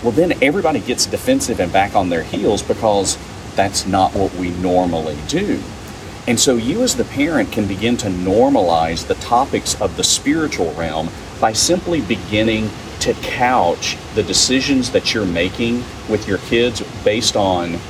Well, 0.02 0.12
then 0.12 0.42
everybody 0.42 0.80
gets 0.80 1.06
defensive 1.06 1.60
and 1.60 1.72
back 1.72 1.94
on 1.94 2.08
their 2.08 2.22
heels 2.22 2.62
because 2.62 3.18
that's 3.54 3.86
not 3.86 4.14
what 4.14 4.34
we 4.34 4.50
normally 4.50 5.18
do. 5.28 5.62
And 6.30 6.38
so 6.38 6.54
you, 6.54 6.84
as 6.84 6.94
the 6.94 7.02
parent, 7.06 7.50
can 7.50 7.66
begin 7.66 7.96
to 7.96 8.06
normalize 8.06 9.04
the 9.04 9.16
topics 9.16 9.74
of 9.80 9.96
the 9.96 10.04
spiritual 10.04 10.72
realm 10.74 11.08
by 11.40 11.52
simply 11.52 12.02
beginning 12.02 12.70
to 13.00 13.14
couch 13.14 13.96
the 14.14 14.22
decisions 14.22 14.92
that 14.92 15.12
you're 15.12 15.26
making 15.26 15.82
with 16.08 16.28
your 16.28 16.38
kids 16.38 16.82
based 17.02 17.34
on 17.34 17.80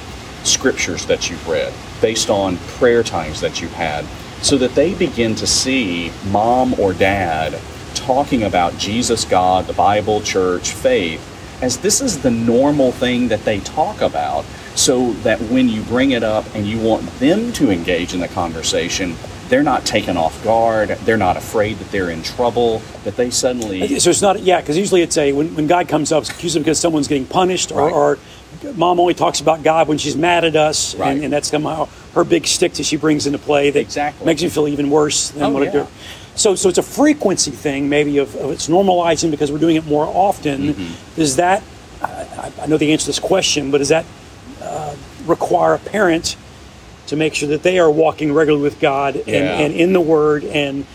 scriptures 0.42 1.04
that 1.04 1.28
you've 1.28 1.46
read, 1.46 1.70
based 2.00 2.30
on 2.30 2.56
prayer 2.78 3.02
times 3.02 3.42
that 3.42 3.60
you've 3.60 3.74
had, 3.74 4.06
so 4.42 4.56
that 4.56 4.74
they 4.74 4.94
begin 4.94 5.34
to 5.34 5.46
see 5.46 6.10
mom 6.30 6.72
or 6.80 6.94
dad 6.94 7.60
talking 7.92 8.44
about 8.44 8.74
Jesus, 8.78 9.26
God, 9.26 9.66
the 9.66 9.74
Bible, 9.74 10.22
church, 10.22 10.70
faith, 10.70 11.20
as 11.60 11.76
this 11.76 12.00
is 12.00 12.22
the 12.22 12.30
normal 12.30 12.90
thing 12.90 13.28
that 13.28 13.44
they 13.44 13.60
talk 13.60 14.00
about, 14.00 14.46
so 14.80 15.12
that 15.24 15.38
when 15.42 15.68
you 15.68 15.82
bring 15.82 16.12
it 16.12 16.22
up 16.22 16.44
and 16.54 16.66
you 16.66 16.78
want 16.78 17.06
them 17.18 17.52
to 17.52 17.70
engage 17.70 18.14
in 18.14 18.20
the 18.20 18.28
conversation, 18.28 19.14
they're 19.48 19.62
not 19.62 19.84
taken 19.84 20.16
off 20.16 20.42
guard, 20.44 20.90
they're 21.04 21.16
not 21.16 21.36
afraid 21.36 21.76
that 21.78 21.90
they're 21.90 22.10
in 22.10 22.22
trouble, 22.22 22.78
that 23.04 23.16
they 23.16 23.30
suddenly. 23.30 23.98
So 23.98 24.10
it's 24.10 24.22
not, 24.22 24.40
yeah, 24.40 24.60
because 24.60 24.78
usually 24.78 25.02
it's 25.02 25.18
a, 25.18 25.32
when, 25.32 25.54
when 25.54 25.66
God 25.66 25.88
comes 25.88 26.12
up, 26.12 26.22
it's 26.22 26.42
usually 26.42 26.62
because 26.62 26.78
someone's 26.80 27.08
getting 27.08 27.26
punished 27.26 27.72
or, 27.72 27.86
Right. 27.86 27.92
or 27.92 28.18
mom 28.74 28.98
only 29.00 29.14
talks 29.14 29.40
about 29.40 29.62
God 29.62 29.86
when 29.88 29.98
she's 29.98 30.16
mad 30.16 30.44
at 30.44 30.56
us. 30.56 30.94
Right. 30.94 31.12
And, 31.12 31.24
and 31.24 31.32
that's 31.32 31.48
somehow 31.48 31.88
her 32.14 32.24
big 32.24 32.46
stick 32.46 32.74
that 32.74 32.86
she 32.86 32.96
brings 32.96 33.26
into 33.26 33.38
play 33.38 33.70
that 33.70 33.80
Exactly. 33.80 34.24
makes 34.24 34.42
me 34.42 34.48
feel 34.48 34.66
even 34.68 34.88
worse 34.88 35.30
than 35.30 35.42
Oh, 35.42 35.50
what 35.50 35.62
I 35.62 35.66
yeah. 35.66 35.72
do. 35.72 35.86
So, 36.36 36.54
so 36.54 36.68
it's 36.68 36.78
a 36.78 36.82
frequency 36.82 37.50
thing, 37.50 37.88
maybe 37.88 38.16
of, 38.18 38.34
of 38.36 38.50
it's 38.52 38.68
normalizing 38.68 39.30
because 39.30 39.50
we're 39.52 39.58
doing 39.58 39.76
it 39.76 39.84
more 39.84 40.06
often. 40.06 40.74
Mm-hmm. 40.74 41.16
Does 41.16 41.36
that? 41.36 41.62
I, 42.02 42.52
I 42.62 42.66
know 42.66 42.78
the 42.78 42.92
answer 42.92 43.04
to 43.04 43.08
this 43.08 43.18
question, 43.18 43.70
but 43.70 43.80
is 43.82 43.88
that 43.88 44.06
require 45.30 45.74
a 45.74 45.78
parent 45.78 46.36
to 47.06 47.16
make 47.16 47.34
sure 47.34 47.48
that 47.48 47.62
they 47.62 47.78
are 47.78 47.90
walking 47.90 48.32
regularly 48.32 48.62
with 48.62 48.78
God 48.80 49.16
and, 49.16 49.26
Yeah. 49.26 49.58
and 49.58 49.74
in 49.74 49.92
the 49.92 50.00
Word 50.00 50.44
and 50.44 50.86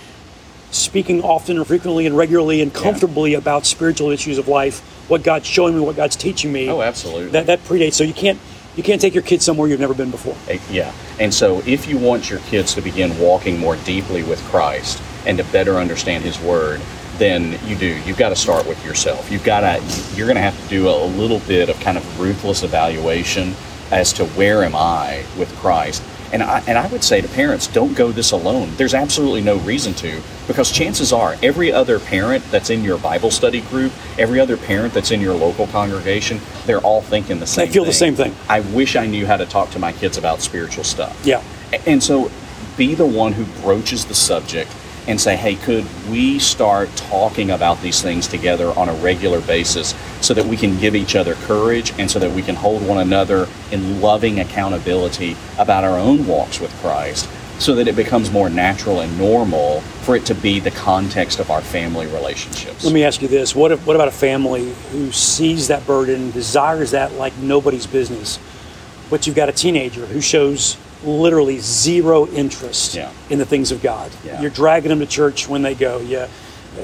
speaking 0.71 1.21
often 1.24 1.58
and 1.58 1.65
frequently 1.65 2.06
and 2.06 2.17
regularly 2.17 2.62
and 2.62 2.74
comfortably 2.74 3.34
about 3.34 3.65
spiritual 3.65 4.10
issues 4.12 4.38
of 4.38 4.48
life, 4.48 4.80
what 5.08 5.24
God's 5.24 5.48
showing 5.48 5.74
me, 5.76 5.82
what 5.82 5.95
God's 5.95 6.15
teaching 6.15 6.52
me. 6.52 6.69
Oh, 6.69 6.82
absolutely. 6.82 7.28
That 7.30 7.48
that 7.48 7.63
predates. 7.63 7.93
So 7.93 8.04
you 8.04 8.13
can't 8.13 8.39
you 8.76 8.84
can't 8.84 9.00
take 9.00 9.13
your 9.13 9.24
kids 9.24 9.45
somewhere 9.45 9.69
you've 9.69 9.80
never 9.80 9.93
been 9.93 10.12
before. 10.12 10.36
Yeah. 10.69 10.91
And 11.19 11.34
so 11.34 11.62
if 11.65 11.88
you 11.88 11.98
want 11.98 12.30
your 12.30 12.39
kids 12.39 12.74
to 12.76 12.82
begin 12.82 13.17
walking 13.19 13.58
more 13.58 13.78
deeply 13.78 14.21
with 14.24 14.41
Christ 14.45 15.02
and 15.26 15.38
to 15.38 15.45
better 15.45 15.76
understand 15.76 16.26
his 16.26 16.38
word, 16.41 16.82
then 17.17 17.58
you 17.65 17.78
do. 17.78 17.88
You've 18.06 18.17
got 18.17 18.30
to 18.30 18.36
start 18.36 18.67
with 18.67 18.84
yourself. 18.86 19.32
You've 19.32 19.45
got 19.45 19.62
to 19.62 19.82
you're 20.15 20.28
going 20.28 20.36
to 20.36 20.41
have 20.41 20.62
to 20.62 20.67
do 20.69 20.89
a 20.89 21.06
little 21.06 21.39
bit 21.39 21.69
of 21.69 21.80
kind 21.80 21.98
of 21.98 22.19
ruthless 22.19 22.63
evaluation 22.63 23.56
as 23.91 24.13
to 24.13 24.26
where 24.26 24.63
am 24.63 24.76
I 24.76 25.26
with 25.38 25.54
Christ. 25.58 26.04
And 26.34 26.41
I, 26.43 26.62
and 26.67 26.78
I 26.78 26.88
would 26.88 27.04
say 27.04 27.21
to 27.21 27.28
parents, 27.30 27.67
don't 27.67 27.95
go 27.95 28.12
this 28.12 28.32
alone. 28.32 28.71
There's 28.76 28.93
absolutely 28.93 29.41
no 29.41 29.58
reason 29.58 29.93
to, 29.95 30.21
because 30.48 30.71
chances 30.71 31.13
are 31.13 31.36
every 31.41 31.71
other 31.71 32.00
parent 32.00 32.43
that's 32.52 32.69
in 32.69 32.84
your 32.84 32.98
Bible 32.98 33.32
study 33.32 33.62
group, 33.62 33.93
every 34.17 34.39
other 34.39 34.58
parent 34.58 34.93
that's 34.93 35.12
in 35.12 35.21
your 35.21 35.36
local 35.36 35.67
congregation, 35.67 36.41
they're 36.65 36.82
all 36.82 37.02
thinking 37.02 37.39
the 37.39 37.48
same 37.48 37.67
They 37.67 37.74
feel 37.74 37.86
the 37.86 37.93
same 37.93 38.15
thing. 38.15 38.36
I 38.50 38.62
wish 38.62 38.95
I 38.95 39.06
knew 39.06 39.26
how 39.26 39.38
to 39.38 39.45
talk 39.45 39.69
to 39.71 39.80
my 39.80 39.93
kids 39.93 40.17
about 40.17 40.41
spiritual 40.41 40.84
stuff. 40.84 41.17
Yeah. 41.24 41.41
And 41.86 42.04
so 42.04 42.32
be 42.76 42.95
the 42.95 43.06
one 43.06 43.34
who 43.34 43.45
broaches 43.62 44.06
the 44.06 44.15
subject 44.15 44.71
and 45.08 45.20
say, 45.20 45.36
hey, 45.36 45.56
could 45.56 45.86
we 46.10 46.39
start 46.39 46.89
talking 46.96 47.52
about 47.52 47.82
these 47.82 48.02
things 48.02 48.28
together 48.28 48.72
on 48.72 48.89
a 48.89 48.94
regular 48.96 49.41
basis 49.41 49.94
so 50.22 50.34
that 50.34 50.46
we 50.46 50.58
can 50.58 50.78
give 50.80 50.96
each 50.96 51.15
other 51.15 51.36
courage 51.36 51.94
and 52.00 52.10
so 52.10 52.20
that 52.20 52.32
we 52.32 52.41
can 52.41 52.56
hold 52.56 52.86
one 52.88 52.98
another 52.98 53.48
in 53.72 54.02
loving 54.02 54.39
accountability 54.39 55.36
about 55.60 55.84
our 55.84 55.98
own 55.98 56.26
walks 56.26 56.60
with 56.60 56.72
Christ 56.82 57.30
so 57.60 57.76
that 57.76 57.88
it 57.88 57.96
becomes 57.96 58.32
more 58.32 58.50
natural 58.50 59.00
and 59.00 59.18
normal 59.18 59.82
for 60.02 60.15
it 60.15 60.26
to 60.26 60.36
be 60.36 60.60
the 60.60 60.72
context 60.72 61.39
of 61.39 61.50
our 61.50 61.62
family 61.62 62.06
relationships? 62.08 62.84
Let 62.84 62.94
me 62.94 63.04
ask 63.04 63.22
you 63.22 63.28
this: 63.28 63.56
What 63.56 63.72
if, 63.72 63.86
what 63.86 63.96
about 63.96 64.08
a 64.08 64.12
family 64.12 64.74
who 64.91 65.12
sees 65.12 65.70
that 65.70 65.86
burden, 65.88 66.32
desires 66.32 66.91
that 66.91 67.13
like 67.13 67.36
nobody's 67.38 67.88
business, 67.88 68.39
but 69.10 69.26
you've 69.26 69.36
got 69.36 69.50
a 69.50 69.54
teenager 69.54 70.06
who 70.06 70.22
shows 70.22 70.78
literally 71.06 71.60
zero 71.60 72.28
interest 72.28 72.96
Yeah. 72.96 73.12
in 73.30 73.39
the 73.39 73.46
things 73.46 73.72
of 73.72 73.82
God? 73.82 74.12
Yeah. 74.26 74.41
You're 74.41 74.52
dragging 74.52 74.89
them 74.89 75.00
to 75.00 75.06
church 75.06 75.48
when 75.48 75.62
they 75.62 75.76
go. 75.76 76.00
Yeah. 76.00 76.28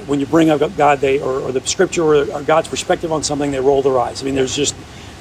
When 0.07 0.19
you 0.21 0.25
bring 0.25 0.49
up 0.49 0.61
God, 0.77 0.99
they 0.99 1.19
or, 1.19 1.41
or 1.41 1.51
the 1.51 1.61
scripture 1.67 2.03
or, 2.03 2.15
or 2.31 2.41
God's 2.43 2.69
perspective 2.69 3.11
on 3.11 3.23
something, 3.23 3.51
they 3.51 3.59
roll 3.59 3.81
their 3.81 3.99
eyes. 3.99 4.21
I 4.21 4.25
mean, 4.25 4.35
there's 4.35 4.55
just 4.55 4.73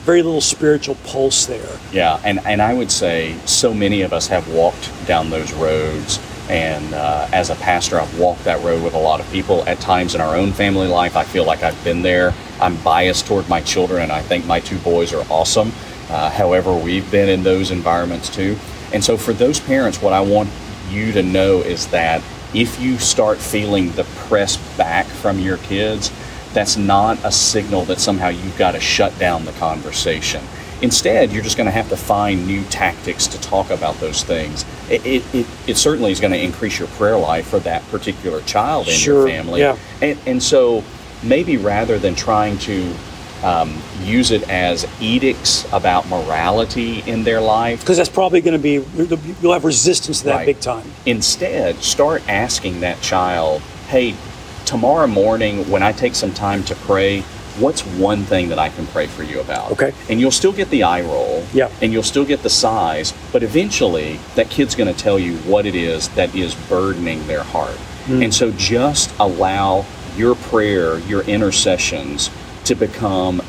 very 0.04 0.22
little 0.22 0.40
spiritual 0.40 0.94
pulse 1.04 1.46
there. 1.46 1.68
Yeah, 1.92 2.20
and, 2.24 2.38
and 2.46 2.62
I 2.62 2.72
would 2.74 2.90
say 2.90 3.36
so 3.46 3.74
many 3.74 4.02
of 4.02 4.12
us 4.12 4.28
have 4.28 4.48
walked 4.52 4.90
down 5.06 5.30
those 5.30 5.52
roads 5.52 6.20
And 6.48 6.94
uh, 6.94 7.28
as 7.32 7.50
a 7.50 7.54
pastor, 7.56 8.00
I've 8.00 8.18
walked 8.18 8.42
that 8.44 8.60
road 8.64 8.82
with 8.82 8.94
a 8.94 8.98
lot 8.98 9.20
of 9.20 9.30
people. 9.30 9.62
At 9.68 9.78
times 9.80 10.16
in 10.16 10.20
our 10.20 10.34
own 10.36 10.52
family 10.52 10.88
life, 10.88 11.16
I 11.16 11.22
feel 11.22 11.44
like 11.44 11.62
I've 11.62 11.82
been 11.84 12.02
there. 12.02 12.34
I'm 12.60 12.76
biased 12.82 13.26
toward 13.26 13.48
my 13.48 13.60
children, 13.60 14.02
and 14.02 14.10
I 14.12 14.20
think 14.22 14.46
my 14.46 14.58
two 14.58 14.78
boys 14.78 15.12
are 15.12 15.24
awesome. 15.30 15.70
Uh, 16.08 16.28
however, 16.30 16.74
we've 16.76 17.08
been 17.12 17.28
in 17.28 17.44
those 17.44 17.70
environments 17.70 18.28
too. 18.34 18.56
And 18.92 19.02
so, 19.04 19.16
for 19.16 19.32
those 19.32 19.60
parents, 19.60 20.02
what 20.02 20.12
I 20.12 20.20
want 20.20 20.50
you 20.90 21.12
to 21.12 21.22
know 21.22 21.58
is 21.60 21.86
that 21.88 22.22
if 22.54 22.80
you 22.80 22.98
start 22.98 23.38
feeling 23.38 23.92
the 23.92 24.04
press 24.26 24.56
back 24.76 25.06
from 25.06 25.38
your 25.38 25.58
kids, 25.58 26.10
that's 26.52 26.76
not 26.76 27.18
a 27.24 27.30
signal 27.30 27.84
that 27.84 28.00
somehow 28.00 28.28
you've 28.28 28.58
got 28.58 28.72
to 28.72 28.80
shut 28.80 29.16
down 29.18 29.44
the 29.44 29.52
conversation. 29.52 30.42
Instead, 30.82 31.30
you're 31.30 31.44
just 31.44 31.56
going 31.56 31.66
to 31.66 31.70
have 31.70 31.88
to 31.90 31.96
find 31.96 32.46
new 32.46 32.64
tactics 32.64 33.26
to 33.28 33.40
talk 33.40 33.70
about 33.70 33.94
those 34.00 34.24
things. 34.24 34.64
It, 34.90 35.04
it, 35.06 35.34
it, 35.34 35.46
it 35.68 35.76
certainly 35.76 36.10
is 36.10 36.20
going 36.20 36.32
to 36.32 36.42
increase 36.42 36.78
your 36.78 36.88
prayer 36.88 37.18
life 37.18 37.46
for 37.48 37.60
that 37.60 37.86
particular 37.90 38.40
child 38.42 38.88
in 38.88 38.94
Sure, 38.94 39.28
your 39.28 39.28
family. 39.28 39.60
yeah. 39.60 39.76
And, 40.02 40.18
and 40.26 40.42
so, 40.42 40.82
maybe 41.22 41.56
rather 41.58 41.98
than 41.98 42.14
trying 42.14 42.58
to 42.60 42.92
um, 43.42 43.76
use 44.02 44.30
it 44.30 44.48
as 44.50 44.86
edicts 45.00 45.70
about 45.72 46.08
morality 46.08 47.00
in 47.06 47.24
their 47.24 47.40
life, 47.40 47.80
Because 47.80 47.96
that's 47.96 48.08
probably 48.08 48.40
going 48.40 48.60
to 48.60 48.62
be, 48.62 48.84
you'll 49.40 49.52
have 49.52 49.64
resistance 49.64 50.20
to 50.20 50.24
that 50.26 50.36
Right. 50.36 50.46
big 50.46 50.60
time. 50.60 50.84
Instead, 51.06 51.76
start 51.82 52.22
asking 52.28 52.80
that 52.80 53.00
child, 53.00 53.62
hey, 53.88 54.14
tomorrow 54.66 55.06
morning 55.06 55.68
when 55.70 55.82
I 55.82 55.92
take 55.92 56.14
some 56.14 56.32
time 56.32 56.62
to 56.64 56.74
pray, 56.74 57.22
what's 57.58 57.82
one 57.82 58.22
thing 58.24 58.48
that 58.50 58.58
I 58.58 58.68
can 58.68 58.86
pray 58.88 59.06
for 59.06 59.22
you 59.22 59.40
about? 59.40 59.72
Okay. 59.72 59.92
And 60.08 60.20
you'll 60.20 60.30
still 60.30 60.52
get 60.52 60.70
the 60.70 60.82
eye 60.84 61.00
roll. 61.02 61.44
Yeah. 61.52 61.70
And 61.82 61.92
you'll 61.92 62.02
still 62.02 62.24
get 62.24 62.42
the 62.42 62.50
sighs, 62.50 63.12
but 63.32 63.42
eventually 63.42 64.20
that 64.34 64.50
kid's 64.50 64.74
going 64.74 64.92
to 64.92 64.98
tell 64.98 65.18
you 65.18 65.36
what 65.38 65.66
it 65.66 65.74
is 65.74 66.08
that 66.10 66.34
is 66.34 66.54
burdening 66.68 67.26
their 67.26 67.42
heart. 67.42 67.76
Hmm. 68.06 68.22
And 68.22 68.34
so 68.34 68.52
just 68.52 69.12
allow 69.18 69.84
your 70.16 70.34
prayer, 70.34 70.98
your 71.00 71.22
intercessions 71.22 72.30
to 72.70 72.76
become 72.76 73.42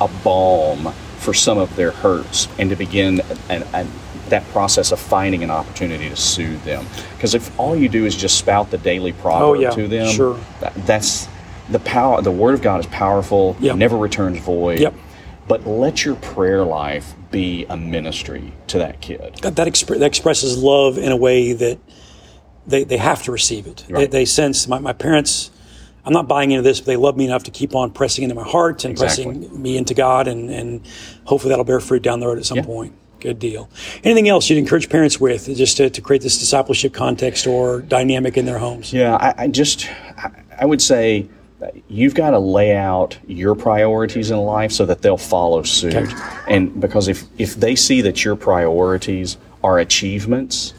a 0.00 0.08
balm 0.22 0.92
for 1.18 1.32
some 1.32 1.56
of 1.56 1.74
their 1.76 1.90
hurts 1.92 2.46
and 2.58 2.68
to 2.68 2.76
begin 2.76 3.22
an, 3.48 3.62
an, 3.72 3.90
that 4.28 4.44
process 4.48 4.92
of 4.92 5.00
finding 5.00 5.42
an 5.42 5.50
opportunity 5.50 6.10
to 6.10 6.16
soothe 6.16 6.62
them. 6.64 6.86
Because 7.14 7.34
if 7.34 7.58
all 7.58 7.74
you 7.74 7.88
do 7.88 8.04
is 8.04 8.14
just 8.14 8.38
spout 8.38 8.70
the 8.70 8.76
daily 8.76 9.12
proverb 9.12 9.42
Oh, 9.42 9.54
yeah, 9.54 9.70
to 9.70 9.88
them, 9.88 10.12
sure. 10.12 10.38
that, 10.60 10.74
that's 10.86 11.26
the 11.70 11.78
power. 11.80 12.20
The 12.20 12.30
Word 12.30 12.52
of 12.52 12.60
God 12.60 12.80
is 12.80 12.86
powerful. 12.86 13.56
Yep. 13.60 13.76
Never 13.76 13.96
returns 13.96 14.38
void. 14.40 14.78
Yep. 14.80 14.94
But 15.48 15.66
let 15.66 16.04
your 16.04 16.16
prayer 16.16 16.62
life 16.62 17.14
be 17.30 17.64
a 17.70 17.78
ministry 17.78 18.52
to 18.66 18.78
that 18.78 19.00
kid. 19.00 19.36
that, 19.40 19.56
that, 19.56 19.66
expre- 19.66 19.98
that 19.98 20.06
expresses 20.06 20.62
love 20.62 20.98
in 20.98 21.12
a 21.12 21.16
way 21.16 21.54
that 21.54 21.78
they, 22.66 22.84
they 22.84 22.98
have 22.98 23.22
to 23.22 23.32
receive 23.32 23.66
it. 23.66 23.86
They, 23.88 24.06
they 24.06 24.24
sense 24.26 24.68
my, 24.68 24.78
my 24.80 24.92
parents. 24.92 25.50
I'm 26.06 26.12
not 26.12 26.28
buying 26.28 26.52
into 26.52 26.62
this, 26.62 26.80
but 26.80 26.86
they 26.86 26.96
love 26.96 27.16
me 27.16 27.24
enough 27.24 27.42
to 27.44 27.50
keep 27.50 27.74
on 27.74 27.90
pressing 27.90 28.22
into 28.22 28.36
my 28.36 28.44
heart 28.44 28.84
and 28.84 28.92
Exactly. 28.92 29.24
pressing 29.24 29.60
me 29.62 29.76
into 29.76 29.92
God, 29.92 30.28
and, 30.28 30.48
and 30.50 30.80
hopefully 31.24 31.50
that'll 31.50 31.64
bear 31.64 31.80
fruit 31.80 32.02
down 32.02 32.20
the 32.20 32.26
road 32.28 32.38
at 32.38 32.46
some 32.46 32.58
Yeah. 32.58 32.64
point. 32.64 32.92
Good 33.18 33.38
deal. 33.40 33.68
Anything 34.04 34.28
else 34.28 34.48
you'd 34.48 34.58
encourage 34.58 34.88
parents 34.88 35.18
with, 35.18 35.46
just 35.56 35.78
to, 35.78 35.90
to 35.90 36.00
create 36.00 36.22
this 36.22 36.38
discipleship 36.38 36.92
context 36.92 37.46
or 37.46 37.80
dynamic 37.80 38.36
in 38.36 38.44
their 38.46 38.58
homes? 38.58 38.92
Yeah, 38.92 39.16
I, 39.16 39.34
I 39.44 39.48
just, 39.48 39.88
I, 40.16 40.30
I 40.60 40.64
would 40.64 40.80
say 40.80 41.26
you've 41.88 42.14
got 42.14 42.30
to 42.30 42.38
lay 42.38 42.76
out 42.76 43.18
your 43.26 43.54
priorities 43.56 44.30
in 44.30 44.36
life 44.38 44.70
so 44.70 44.84
that 44.86 45.02
they'll 45.02 45.16
follow 45.16 45.62
suit. 45.64 45.94
Okay. 45.96 46.14
And 46.48 46.78
because 46.80 47.08
if, 47.08 47.24
if 47.38 47.56
they 47.56 47.74
see 47.74 48.00
that 48.02 48.24
your 48.24 48.36
priorities 48.36 49.38
are 49.64 49.78
achievements, 49.80 50.74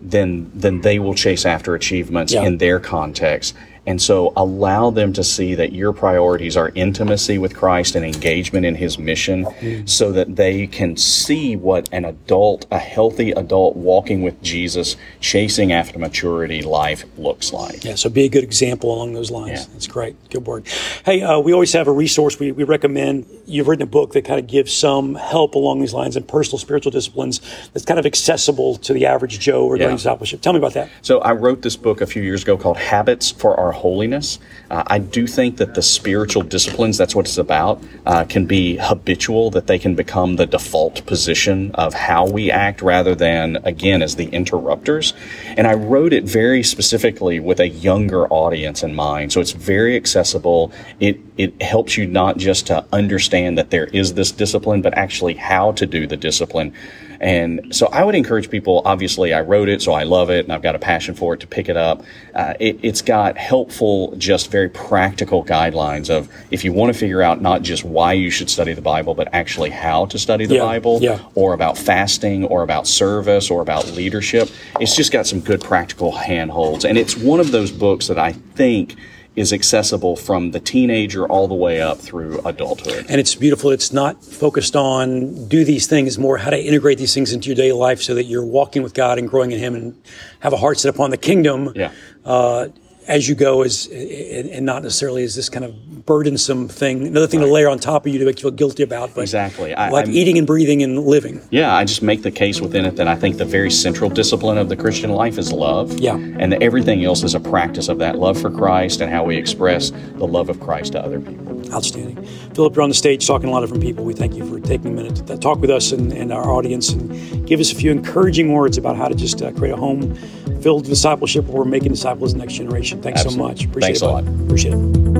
then 0.00 0.48
then 0.54 0.82
they 0.82 1.00
will 1.00 1.14
chase 1.14 1.44
after 1.44 1.74
achievements 1.74 2.32
Yeah. 2.32 2.44
in 2.44 2.58
their 2.58 2.78
context. 2.78 3.54
And 3.86 4.00
so 4.00 4.32
allow 4.36 4.90
them 4.90 5.12
to 5.14 5.24
see 5.24 5.54
that 5.54 5.72
your 5.72 5.92
priorities 5.92 6.56
are 6.56 6.70
intimacy 6.74 7.38
with 7.38 7.54
Christ 7.54 7.94
and 7.94 8.04
engagement 8.04 8.66
in 8.66 8.74
his 8.74 8.98
mission 8.98 9.46
so 9.86 10.12
that 10.12 10.36
they 10.36 10.66
can 10.66 10.96
see 10.96 11.56
what 11.56 11.88
an 11.92 12.04
adult, 12.04 12.66
a 12.70 12.78
healthy 12.78 13.30
adult 13.32 13.76
walking 13.76 14.22
with 14.22 14.40
Jesus, 14.42 14.96
chasing 15.20 15.72
after 15.72 15.98
maturity 15.98 16.62
life 16.62 17.04
looks 17.16 17.52
like. 17.52 17.84
Yeah, 17.84 17.94
so 17.94 18.10
be 18.10 18.24
a 18.24 18.28
good 18.28 18.44
example 18.44 18.94
along 18.94 19.14
those 19.14 19.30
lines. 19.30 19.60
Yeah. 19.60 19.72
That's 19.72 19.86
great. 19.86 20.16
Good 20.30 20.46
word. 20.46 20.66
Hey, 21.04 21.22
uh, 21.22 21.38
we 21.38 21.52
always 21.52 21.72
have 21.72 21.88
a 21.88 21.92
resource 21.92 22.38
we, 22.38 22.52
we 22.52 22.64
recommend. 22.64 23.26
You've 23.46 23.68
written 23.68 23.82
a 23.82 23.86
book 23.86 24.12
that 24.12 24.24
kind 24.24 24.38
of 24.38 24.46
gives 24.46 24.72
some 24.72 25.14
help 25.14 25.54
along 25.54 25.80
these 25.80 25.94
lines 25.94 26.16
in 26.16 26.24
personal 26.24 26.58
spiritual 26.58 26.92
disciplines 26.92 27.40
that's 27.72 27.84
kind 27.84 27.98
of 27.98 28.06
accessible 28.06 28.76
to 28.76 28.92
the 28.92 29.06
average 29.06 29.38
Joe 29.38 29.68
regarding 29.68 29.94
Yeah. 29.94 29.96
discipleship. 29.96 30.40
Tell 30.40 30.52
me 30.52 30.58
about 30.58 30.74
that. 30.74 30.90
So 31.02 31.20
I 31.20 31.32
wrote 31.32 31.62
this 31.62 31.76
book 31.76 32.00
a 32.00 32.06
few 32.06 32.22
years 32.22 32.42
ago 32.42 32.56
called 32.56 32.76
Habits 32.76 33.30
for 33.30 33.58
Our 33.58 33.72
Holiness. 33.78 34.38
Uh, 34.70 34.82
I 34.86 34.98
do 34.98 35.26
think 35.26 35.56
that 35.56 35.74
the 35.74 35.82
spiritual 35.82 36.42
disciplines, 36.42 36.98
that's 36.98 37.14
what 37.14 37.26
it's 37.26 37.38
about, 37.38 37.82
uh, 38.04 38.24
can 38.24 38.44
be 38.46 38.76
habitual, 38.76 39.50
that 39.50 39.66
they 39.66 39.78
can 39.78 39.94
become 39.94 40.36
the 40.36 40.46
default 40.46 41.06
position 41.06 41.70
of 41.74 41.94
how 41.94 42.26
we 42.26 42.50
act 42.50 42.82
rather 42.82 43.14
than, 43.14 43.56
again, 43.64 44.02
as 44.02 44.16
the 44.16 44.28
interrupters. 44.28 45.14
And 45.56 45.66
I 45.66 45.74
wrote 45.74 46.12
it 46.12 46.24
very 46.24 46.62
specifically 46.62 47.40
with 47.40 47.60
a 47.60 47.68
younger 47.68 48.26
audience 48.28 48.82
in 48.82 48.94
mind. 48.94 49.32
So 49.32 49.40
it's 49.40 49.52
very 49.52 49.96
accessible. 49.96 50.72
It, 51.00 51.20
it 51.36 51.62
helps 51.62 51.96
you 51.96 52.06
not 52.06 52.36
just 52.36 52.66
to 52.66 52.84
understand 52.92 53.56
that 53.58 53.70
there 53.70 53.86
is 53.86 54.14
this 54.14 54.32
discipline, 54.32 54.82
but 54.82 54.94
actually 54.94 55.34
how 55.34 55.72
to 55.72 55.86
do 55.86 56.06
the 56.06 56.16
discipline. 56.16 56.74
And 57.20 57.74
so 57.74 57.86
I 57.88 58.04
would 58.04 58.14
encourage 58.14 58.48
people, 58.48 58.82
obviously, 58.84 59.34
I 59.34 59.40
wrote 59.40 59.68
it, 59.68 59.82
so 59.82 59.92
I 59.92 60.04
love 60.04 60.30
it, 60.30 60.44
and 60.44 60.52
I've 60.52 60.62
got 60.62 60.74
a 60.74 60.78
passion 60.78 61.14
for 61.14 61.34
it 61.34 61.40
to 61.40 61.46
pick 61.46 61.68
it 61.68 61.76
up. 61.76 62.04
Uh, 62.34 62.54
it, 62.60 62.78
it's 62.82 63.02
got 63.02 63.36
helpful, 63.36 64.14
just 64.16 64.50
very 64.50 64.68
practical 64.68 65.44
guidelines 65.44 66.10
of 66.10 66.28
if 66.50 66.64
you 66.64 66.72
want 66.72 66.92
to 66.92 66.98
figure 66.98 67.20
out 67.20 67.42
not 67.42 67.62
just 67.62 67.84
why 67.84 68.12
you 68.12 68.30
should 68.30 68.48
study 68.48 68.72
the 68.72 68.82
Bible, 68.82 69.14
but 69.14 69.28
actually 69.32 69.70
how 69.70 70.06
to 70.06 70.18
study 70.18 70.46
the 70.46 70.54
Yeah, 70.56 70.62
Bible, 70.64 70.98
yeah. 71.00 71.20
or 71.34 71.54
about 71.54 71.76
fasting, 71.76 72.44
or 72.44 72.62
about 72.62 72.86
service, 72.86 73.50
or 73.50 73.62
about 73.62 73.90
leadership. 73.92 74.48
It's 74.80 74.94
just 74.94 75.10
got 75.10 75.26
some 75.26 75.40
good 75.40 75.60
practical 75.60 76.12
handholds. 76.12 76.84
And 76.84 76.96
it's 76.96 77.16
one 77.16 77.40
of 77.40 77.50
those 77.50 77.72
books 77.72 78.06
that 78.06 78.18
I 78.18 78.32
think 78.32 78.94
is 79.38 79.52
accessible 79.52 80.16
from 80.16 80.50
the 80.50 80.60
teenager 80.60 81.26
all 81.26 81.48
the 81.48 81.54
way 81.54 81.80
up 81.80 81.98
through 81.98 82.40
adulthood. 82.44 83.06
And 83.08 83.20
it's 83.20 83.34
beautiful. 83.34 83.70
It's 83.70 83.92
not 83.92 84.24
focused 84.24 84.76
on 84.76 85.48
do 85.48 85.64
these 85.64 85.86
things, 85.86 86.18
more 86.18 86.38
how 86.38 86.50
to 86.50 86.58
integrate 86.58 86.98
these 86.98 87.14
things 87.14 87.32
into 87.32 87.48
your 87.48 87.56
daily 87.56 87.72
life 87.72 88.02
so 88.02 88.14
that 88.14 88.24
you're 88.24 88.44
walking 88.44 88.82
with 88.82 88.94
God 88.94 89.18
and 89.18 89.28
growing 89.28 89.52
in 89.52 89.58
Him 89.58 89.74
and 89.74 90.00
have 90.40 90.52
a 90.52 90.56
heart 90.56 90.78
set 90.78 90.94
upon 90.94 91.10
the 91.10 91.16
kingdom. 91.16 91.72
Yeah. 91.74 91.92
uh, 92.24 92.68
as 93.08 93.28
you 93.28 93.34
go 93.34 93.62
is 93.62 93.86
and 93.88 94.64
not 94.66 94.82
necessarily 94.82 95.24
as 95.24 95.34
this 95.34 95.48
kind 95.48 95.64
of 95.64 96.04
burdensome 96.06 96.68
thing 96.68 97.06
another 97.06 97.26
thing 97.26 97.40
to 97.40 97.46
layer 97.46 97.68
on 97.68 97.78
top 97.78 98.06
of 98.06 98.12
you 98.12 98.18
to 98.18 98.24
make 98.24 98.36
you 98.38 98.42
feel 98.42 98.50
guilty 98.50 98.82
about 98.82 99.14
but 99.14 99.22
Exactly. 99.22 99.74
I- 99.74 99.90
like 99.90 100.06
I'm- 100.06 100.14
eating 100.14 100.38
and 100.38 100.46
breathing 100.46 100.82
and 100.82 101.04
living 101.04 101.40
Yeah, 101.50 101.74
I 101.74 101.84
just 101.84 102.02
make 102.02 102.22
the 102.22 102.30
case 102.30 102.60
within 102.60 102.84
it 102.84 102.96
that 102.96 103.08
I 103.08 103.14
think 103.16 103.36
the 103.38 103.44
very 103.44 103.70
central 103.70 104.08
discipline 104.10 104.58
of 104.58 104.68
the 104.68 104.76
Christian 104.76 105.10
life 105.10 105.38
is 105.38 105.52
love. 105.52 105.98
Yeah. 105.98 106.14
And 106.16 106.52
that 106.52 106.62
everything 106.62 107.04
else 107.04 107.22
is 107.24 107.34
a 107.34 107.40
practice 107.40 107.88
of 107.88 107.98
that 107.98 108.18
love 108.18 108.38
for 108.40 108.50
Christ 108.50 109.00
and 109.00 109.10
how 109.10 109.24
we 109.24 109.36
express 109.36 109.90
the 110.16 110.26
love 110.26 110.48
of 110.48 110.60
Christ 110.60 110.92
to 110.92 111.02
other 111.04 111.20
people. 111.20 111.47
Outstanding 111.72 112.16
philip 112.54 112.74
you're 112.74 112.82
on 112.82 112.88
the 112.88 112.94
stage 112.94 113.26
talking 113.26 113.46
to 113.46 113.50
a 113.50 113.52
lot 113.52 113.62
of 113.62 113.68
different 113.68 113.84
people 113.84 114.04
we 114.04 114.14
thank 114.14 114.34
you 114.34 114.44
for 114.46 114.60
taking 114.66 114.88
a 114.88 114.94
minute 114.94 115.16
to 115.26 115.36
talk 115.38 115.58
with 115.58 115.70
us 115.70 115.92
and, 115.92 116.12
and 116.12 116.32
our 116.32 116.50
audience 116.50 116.90
and 116.90 117.46
give 117.46 117.60
us 117.60 117.72
a 117.72 117.74
few 117.74 117.90
encouraging 117.90 118.52
words 118.52 118.78
about 118.78 118.96
how 118.96 119.08
to 119.08 119.14
just 119.14 119.42
uh, 119.42 119.52
create 119.52 119.72
a 119.72 119.76
home 119.76 120.14
filled 120.62 120.82
with 120.82 120.90
discipleship 120.90 121.44
where 121.46 121.58
we're 121.58 121.64
making 121.64 121.90
disciples 121.90 122.32
the 122.32 122.38
next 122.38 122.54
generation 122.54 123.00
thanks 123.02 123.20
Absolutely. 123.20 123.42
so 123.42 123.48
much 123.48 123.64
appreciate 123.64 123.98
Thanks 123.98 124.02
it 124.02 124.04
a 124.04 124.08
lot. 124.08 124.24
appreciate 124.44 124.74
it 124.74 125.18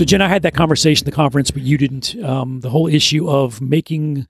So, 0.00 0.06
Jen, 0.06 0.22
I 0.22 0.28
had 0.28 0.40
that 0.44 0.54
conversation 0.54 1.06
at 1.06 1.12
the 1.12 1.14
conference, 1.14 1.50
but 1.50 1.60
you 1.60 1.76
didn't. 1.76 2.16
Um, 2.24 2.60
the 2.60 2.70
whole 2.70 2.86
issue 2.86 3.28
of 3.28 3.60
making 3.60 4.26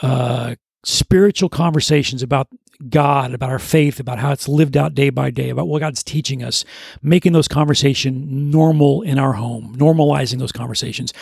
uh, 0.00 0.54
spiritual 0.86 1.50
conversations 1.50 2.22
about 2.22 2.48
God, 2.88 3.32
about 3.32 3.50
our 3.50 3.58
faith, 3.58 4.00
about 4.00 4.18
how 4.18 4.32
it's 4.32 4.48
lived 4.48 4.76
out 4.76 4.94
day 4.94 5.10
by 5.10 5.30
day, 5.30 5.50
about 5.50 5.68
what 5.68 5.80
God's 5.80 6.02
teaching 6.02 6.42
us, 6.42 6.64
making 7.02 7.32
those 7.32 7.48
conversations 7.48 8.26
normal 8.30 9.02
in 9.02 9.18
our 9.18 9.34
home, 9.34 9.74
normalizing 9.76 10.38
those 10.38 10.52
conversations, 10.52 11.12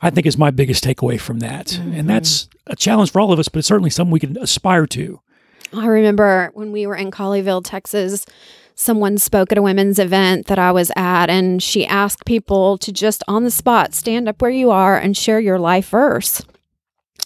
I 0.00 0.10
think 0.10 0.26
is 0.26 0.36
my 0.36 0.50
biggest 0.50 0.84
takeaway 0.84 1.20
from 1.20 1.38
that. 1.40 1.76
And 1.78 1.94
mm-hmm. 1.94 2.06
that's 2.06 2.48
a 2.66 2.76
challenge 2.76 3.12
for 3.12 3.20
all 3.20 3.32
of 3.32 3.38
us, 3.38 3.48
but 3.48 3.60
it's 3.60 3.68
certainly 3.68 3.90
something 3.90 4.12
we 4.12 4.20
can 4.20 4.36
aspire 4.38 4.86
to. 4.88 5.20
I 5.72 5.86
remember 5.86 6.50
when 6.54 6.72
we 6.72 6.86
were 6.86 6.96
in 6.96 7.10
Colleyville, 7.10 7.62
Texas, 7.64 8.26
someone 8.74 9.18
spoke 9.18 9.52
at 9.52 9.58
a 9.58 9.62
women's 9.62 9.98
event 9.98 10.46
that 10.46 10.58
I 10.58 10.72
was 10.72 10.90
at, 10.96 11.30
and 11.30 11.62
she 11.62 11.86
asked 11.86 12.24
people 12.24 12.78
to 12.78 12.92
just 12.92 13.22
on 13.28 13.44
the 13.44 13.50
spot 13.50 13.94
stand 13.94 14.28
up 14.28 14.42
where 14.42 14.50
you 14.50 14.70
are 14.70 14.96
and 14.96 15.16
share 15.16 15.40
your 15.40 15.58
life 15.58 15.88
verse. 15.88 16.42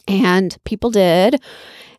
And 0.07 0.57
people 0.65 0.91
did. 0.91 1.41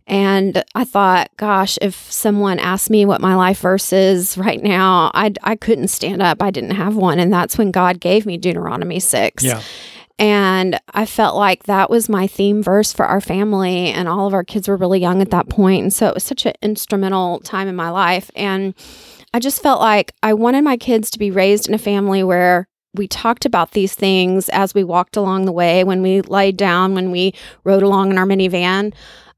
And 0.10 0.64
I 0.74 0.86
thought, 0.86 1.30
gosh, 1.38 1.78
if 1.84 2.12
someone 2.12 2.58
asked 2.58 2.90
me 2.90 3.06
what 3.06 3.22
my 3.22 3.36
life 3.36 3.60
verse 3.60 3.94
is 3.94 4.38
right 4.40 4.62
now, 4.62 5.12
I, 5.14 5.34
I 5.44 5.56
couldn't 5.56 5.90
stand 5.90 6.24
up. 6.24 6.42
I 6.42 6.50
didn't 6.50 6.72
have 6.72 6.96
one. 6.96 7.20
And 7.20 7.32
that's 7.32 7.60
when 7.60 7.70
God 7.70 8.00
gave 8.00 8.26
me 8.26 8.36
Deuteronomy 8.36 9.00
6. 9.00 9.44
Yeah. 9.44 9.62
And 10.18 10.80
I 10.94 11.06
felt 11.06 11.38
like 11.38 11.64
that 11.64 11.92
was 11.92 12.10
my 12.10 12.26
theme 12.26 12.64
verse 12.64 12.92
for 12.92 13.06
our 13.06 13.22
family. 13.22 13.88
And 13.92 14.10
all 14.10 14.26
of 14.26 14.34
our 14.34 14.44
kids 14.44 14.68
were 14.68 14.76
really 14.76 15.00
young 15.00 15.22
at 15.22 15.30
that 15.30 15.48
point. 15.48 15.84
And 15.84 15.94
so 15.94 16.08
it 16.08 16.16
was 16.16 16.24
such 16.24 16.46
an 16.48 16.54
instrumental 16.64 17.40
time 17.42 17.68
in 17.68 17.76
my 17.76 17.92
life. 17.92 18.32
And 18.36 18.74
I 19.32 19.40
just 19.40 19.62
felt 19.62 19.80
like 19.80 20.14
I 20.24 20.34
wanted 20.34 20.64
my 20.64 20.76
kids 20.76 21.12
to 21.12 21.20
be 21.20 21.30
raised 21.30 21.70
in 21.70 21.76
a 21.76 21.80
family 21.80 22.24
where 22.24 22.68
we 22.96 23.08
talked 23.08 23.46
about 23.46 23.72
these 23.72 23.94
things 23.94 24.50
as 24.50 24.74
we 24.74 24.84
walked 24.84 25.16
along 25.16 25.46
the 25.46 25.52
way, 25.52 25.84
when 25.84 26.02
we 26.02 26.22
laid 26.22 26.58
down, 26.58 26.96
when 26.96 27.12
we 27.12 27.36
rode 27.64 27.84
along 27.84 28.10
in 28.10 28.18
our 28.18 28.26
minivan. 28.26 28.92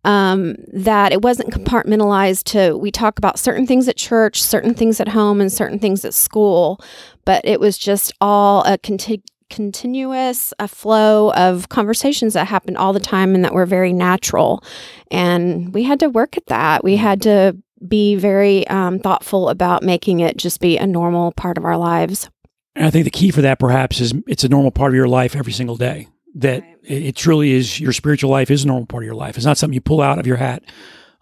Um, 0.04 0.56
that 0.74 1.12
it 1.12 1.22
wasn't 1.22 1.54
compartmentalized 1.54 2.46
to 2.46 2.76
we 2.76 2.90
talk 2.90 3.20
about 3.20 3.38
certain 3.38 3.68
things 3.68 3.88
at 3.88 3.98
church, 3.98 4.42
certain 4.42 4.74
things 4.74 5.00
at 5.00 5.10
home, 5.10 5.40
and 5.40 5.54
certain 5.54 5.78
things 5.78 6.04
at 6.04 6.16
school, 6.16 6.82
but 7.24 7.46
it 7.46 7.60
was 7.60 7.78
just 7.78 8.12
all 8.20 8.64
a 8.64 8.80
conti- 8.80 9.22
continuous 9.52 10.54
a 10.58 10.68
flow 10.68 11.32
of 11.34 11.70
conversations 11.70 12.34
that 12.34 12.48
happened 12.48 12.78
all 12.78 12.94
the 12.94 13.00
time 13.00 13.36
and 13.36 13.46
that 13.46 13.54
were 13.54 13.68
very 13.68 13.94
natural. 13.94 14.64
And 15.12 15.72
we 15.74 15.84
had 15.84 16.00
to 16.00 16.10
work 16.10 16.36
at 16.38 16.48
that. 16.48 16.84
We 16.84 16.96
had 16.96 17.22
to 17.24 17.56
be 17.88 18.16
very 18.16 18.68
um, 18.68 18.98
thoughtful 19.00 19.50
about 19.50 19.84
making 19.84 20.22
it 20.22 20.38
just 20.38 20.60
be 20.60 20.78
a 20.78 20.88
normal 20.88 21.32
part 21.34 21.58
of 21.58 21.66
our 21.66 21.78
lives. 21.78 22.30
And 22.76 22.86
I 22.86 22.90
think 22.90 23.04
the 23.04 23.12
key 23.12 23.32
for 23.32 23.42
that 23.42 23.60
perhaps 23.60 24.00
is 24.00 24.14
it's 24.28 24.44
a 24.44 24.50
normal 24.50 24.72
part 24.72 24.92
of 24.92 24.96
your 24.96 25.08
life 25.08 25.36
every 25.36 25.54
single 25.54 25.76
day 25.76 26.08
that 26.36 26.62
right. 26.64 26.78
it, 26.84 27.16
truly 27.16 27.52
is 27.52 27.80
your 27.80 27.94
spiritual 27.94 28.30
life 28.30 28.52
is 28.52 28.64
a 28.64 28.68
normal 28.68 28.86
part 28.86 29.04
of 29.04 29.06
your 29.06 29.16
life. 29.16 29.36
It's 29.38 29.46
not 29.46 29.58
something 29.58 29.74
you 29.74 29.82
pull 29.82 30.02
out 30.02 30.20
of 30.20 30.28
your 30.28 30.38
hat 30.38 30.64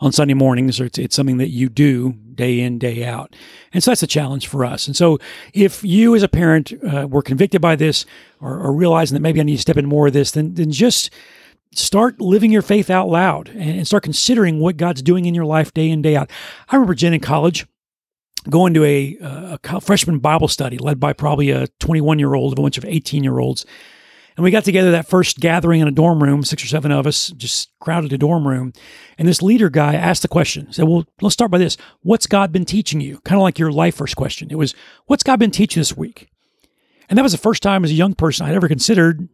on 0.01 0.11
Sunday 0.11 0.33
mornings, 0.33 0.79
or 0.79 0.85
it's, 0.85 0.97
it's 0.97 1.15
something 1.15 1.37
that 1.37 1.49
you 1.49 1.67
do 1.67 2.13
day 2.33 2.61
in, 2.61 2.79
day 2.79 3.03
out. 3.03 3.35
And 3.73 3.83
so 3.83 3.91
that's 3.91 4.03
a 4.03 4.07
challenge 4.07 4.47
for 4.47 4.63
us. 4.63 4.87
And 4.87 4.95
so 4.95 5.19
if 5.53 5.83
you 5.83 6.15
as 6.15 6.23
a 6.23 6.29
parent 6.29 6.71
uh, 6.83 7.07
were 7.09 7.21
convicted 7.21 7.61
by 7.61 7.75
this 7.75 8.05
or, 8.39 8.59
or, 8.59 8.71
realizing 8.71 9.15
that 9.15 9.21
maybe 9.21 9.41
I 9.41 9.43
need 9.43 9.57
to 9.57 9.61
step 9.61 9.75
in 9.75 9.85
more 9.85 10.07
of 10.07 10.13
this, 10.13 10.31
then, 10.31 10.53
then 10.53 10.71
just 10.71 11.09
start 11.73 12.21
living 12.21 12.51
your 12.51 12.61
faith 12.61 12.89
out 12.89 13.09
loud 13.09 13.49
and 13.49 13.85
start 13.85 14.03
considering 14.03 14.59
what 14.59 14.77
God's 14.77 15.01
doing 15.01 15.25
in 15.25 15.35
your 15.35 15.45
life 15.45 15.73
day 15.73 15.89
in, 15.89 16.01
day 16.01 16.15
out. 16.15 16.31
I 16.69 16.75
remember 16.75 16.95
Jen 16.95 17.13
in 17.13 17.19
college 17.19 17.67
going 18.49 18.73
to 18.73 18.85
a, 18.85 19.17
a 19.63 19.81
freshman 19.81 20.19
Bible 20.19 20.47
study 20.47 20.77
led 20.77 20.99
by 20.99 21.11
probably 21.11 21.49
a 21.49 21.67
21 21.79 22.19
year 22.19 22.35
old, 22.35 22.53
of 22.53 22.59
a 22.59 22.61
bunch 22.61 22.77
of 22.77 22.85
18 22.85 23.23
year 23.23 23.39
olds. 23.39 23.65
And 24.39 24.45
we 24.45 24.51
got 24.51 24.63
together 24.63 24.91
that 24.91 25.05
first 25.05 25.41
gathering 25.41 25.81
in 25.81 25.89
a 25.89 25.91
dorm 25.91 26.23
room, 26.23 26.43
six 26.43 26.63
or 26.63 26.67
seven 26.67 26.93
of 26.93 27.05
us, 27.05 27.27
just 27.31 27.77
crowded 27.81 28.13
a 28.13 28.17
dorm 28.17 28.47
room. 28.47 28.71
And 29.17 29.27
this 29.27 29.41
leader 29.41 29.69
guy 29.69 29.95
asked 29.95 30.21
the 30.21 30.29
question. 30.29 30.67
He 30.67 30.71
said, 30.71 30.87
Well, 30.87 31.05
let's 31.19 31.33
start 31.33 31.51
by 31.51 31.57
this. 31.57 31.75
What's 32.03 32.25
God 32.25 32.53
been 32.53 32.63
teaching 32.63 33.01
you? 33.01 33.19
Kind 33.25 33.37
of 33.37 33.41
like 33.41 33.59
your 33.59 33.69
life 33.69 33.97
verse 33.97 34.13
question. 34.13 34.47
It 34.49 34.55
was, 34.55 34.73
What's 35.07 35.23
God 35.23 35.39
been 35.39 35.51
teaching 35.51 35.81
this 35.81 35.97
week? 35.97 36.29
And 37.09 37.17
that 37.17 37.23
was 37.23 37.33
the 37.33 37.37
first 37.37 37.61
time 37.61 37.83
as 37.83 37.91
a 37.91 37.95
young 37.95 38.13
person 38.13 38.45
I'd 38.45 38.55
ever 38.55 38.69
considered, 38.69 39.27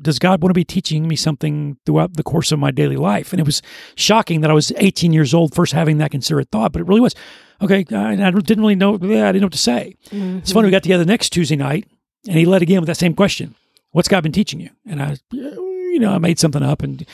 Does 0.00 0.18
God 0.18 0.42
want 0.42 0.48
to 0.48 0.58
be 0.58 0.64
teaching 0.64 1.06
me 1.06 1.14
something 1.14 1.76
throughout 1.84 2.14
the 2.14 2.22
course 2.22 2.50
of 2.50 2.58
my 2.58 2.70
daily 2.70 2.96
life? 2.96 3.34
And 3.34 3.40
it 3.40 3.44
was 3.44 3.60
shocking 3.96 4.40
that 4.40 4.50
I 4.50 4.54
was 4.54 4.72
18 4.78 5.12
years 5.12 5.34
old, 5.34 5.54
first 5.54 5.74
having 5.74 5.98
that 5.98 6.10
considerate 6.10 6.48
thought, 6.50 6.72
but 6.72 6.80
it 6.80 6.88
really 6.88 7.02
was. 7.02 7.14
Okay, 7.60 7.84
I, 7.92 8.12
I 8.12 8.30
didn't 8.30 8.60
really 8.60 8.76
know. 8.76 8.96
Yeah, 8.96 9.28
I 9.28 9.32
didn't 9.32 9.42
know 9.42 9.46
what 9.48 9.52
to 9.52 9.58
say. 9.58 9.94
Mm-hmm. 10.06 10.38
It's 10.38 10.52
funny. 10.52 10.68
We 10.68 10.70
got 10.70 10.84
together 10.84 11.04
next 11.04 11.34
Tuesday 11.34 11.56
night, 11.56 11.86
and 12.26 12.38
he 12.38 12.46
led 12.46 12.62
again 12.62 12.80
with 12.80 12.86
that 12.86 12.96
same 12.96 13.12
question 13.12 13.54
what's 13.92 14.08
God 14.08 14.22
been 14.22 14.32
teaching 14.32 14.60
you? 14.60 14.70
And 14.86 15.02
I, 15.02 15.16
you 15.30 15.98
know, 15.98 16.12
I 16.12 16.18
made 16.18 16.38
something 16.38 16.62
up 16.62 16.82
and, 16.82 17.04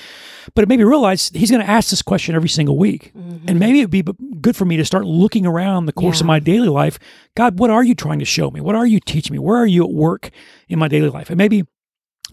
but 0.55 0.63
it 0.63 0.69
made 0.69 0.79
me 0.79 0.85
realize 0.85 1.31
he's 1.31 1.51
going 1.51 1.65
to 1.65 1.71
ask 1.71 1.91
this 1.91 2.03
question 2.03 2.35
every 2.35 2.49
single 2.49 2.77
week. 2.77 3.13
Mm-hmm. 3.17 3.49
And 3.49 3.59
maybe 3.59 3.81
it'd 3.81 3.91
be 3.91 4.05
good 4.41 4.57
for 4.57 4.65
me 4.65 4.77
to 4.77 4.85
start 4.85 5.05
looking 5.05 5.47
around 5.47 5.87
the 5.87 5.93
course 5.93 6.19
yeah. 6.19 6.25
of 6.25 6.27
my 6.27 6.39
daily 6.39 6.69
life. 6.69 6.99
God, 7.37 7.59
what 7.59 7.71
are 7.71 7.85
you 7.85 7.95
trying 7.95 8.19
to 8.19 8.25
show 8.25 8.51
me? 8.51 8.61
What 8.61 8.75
are 8.75 8.87
you 8.87 9.01
teaching 9.01 9.33
me? 9.33 9.39
Where 9.39 9.57
are 9.57 9.67
you 9.67 9.85
at 9.85 9.91
work 9.91 10.31
in 10.69 10.79
my 10.79 10.89
daily 10.89 11.09
life? 11.09 11.31
And 11.31 11.39
maybe 11.39 11.65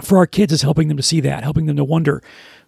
for 0.01 0.17
our 0.17 0.27
kids 0.27 0.51
is 0.51 0.61
helping 0.61 0.87
them 0.87 0.97
to 0.97 1.03
see 1.03 1.19
that, 1.21 1.43
helping 1.43 1.65
them 1.67 1.77
to 1.77 1.83
wonder, 1.83 2.23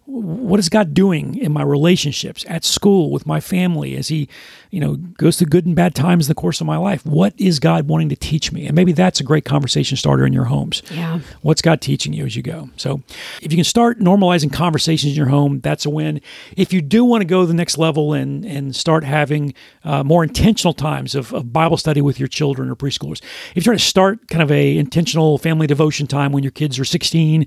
what 0.06 0.60
is 0.60 0.68
God 0.68 0.92
doing 0.92 1.36
in 1.36 1.50
my 1.50 1.62
relationships 1.62 2.44
at 2.46 2.62
school 2.62 3.10
with 3.10 3.26
my 3.26 3.40
family 3.40 3.96
as 3.96 4.08
He, 4.08 4.28
you 4.70 4.78
know, 4.78 4.96
goes 4.96 5.38
through 5.38 5.46
good 5.46 5.64
and 5.64 5.74
bad 5.74 5.94
times 5.94 6.26
in 6.26 6.30
the 6.30 6.34
course 6.34 6.60
of 6.60 6.66
my 6.66 6.76
life? 6.76 7.06
What 7.06 7.32
is 7.38 7.58
God 7.58 7.88
wanting 7.88 8.10
to 8.10 8.16
teach 8.16 8.52
me? 8.52 8.66
And 8.66 8.74
maybe 8.74 8.92
that's 8.92 9.18
a 9.20 9.24
great 9.24 9.46
conversation 9.46 9.96
starter 9.96 10.26
in 10.26 10.32
your 10.34 10.44
homes. 10.44 10.82
Yeah. 10.90 11.20
What's 11.40 11.62
God 11.62 11.80
teaching 11.80 12.12
you 12.12 12.26
as 12.26 12.36
you 12.36 12.42
go? 12.42 12.68
So, 12.76 13.02
if 13.40 13.50
you 13.50 13.56
can 13.56 13.64
start 13.64 13.98
normalizing 13.98 14.52
conversations 14.52 15.12
in 15.12 15.16
your 15.16 15.28
home, 15.28 15.60
that's 15.60 15.86
a 15.86 15.90
win. 15.90 16.20
If 16.54 16.72
you 16.72 16.82
do 16.82 17.04
want 17.04 17.22
to 17.22 17.26
go 17.26 17.40
to 17.40 17.46
the 17.46 17.54
next 17.54 17.78
level 17.78 18.12
and 18.12 18.44
and 18.44 18.76
start 18.76 19.04
having 19.04 19.54
uh, 19.84 20.04
more 20.04 20.22
intentional 20.22 20.74
times 20.74 21.14
of, 21.14 21.32
of 21.32 21.50
Bible 21.50 21.78
study 21.78 22.02
with 22.02 22.18
your 22.18 22.28
children 22.28 22.68
or 22.68 22.76
preschoolers, 22.76 23.22
if 23.54 23.64
you're 23.64 23.64
trying 23.64 23.78
to 23.78 23.84
start 23.84 24.28
kind 24.28 24.42
of 24.42 24.52
a 24.52 24.76
intentional 24.76 25.38
family 25.38 25.66
devotion 25.66 26.06
time 26.06 26.30
when 26.32 26.42
your 26.42 26.52
kids 26.52 26.78
are 26.78 26.84
16 26.84 27.46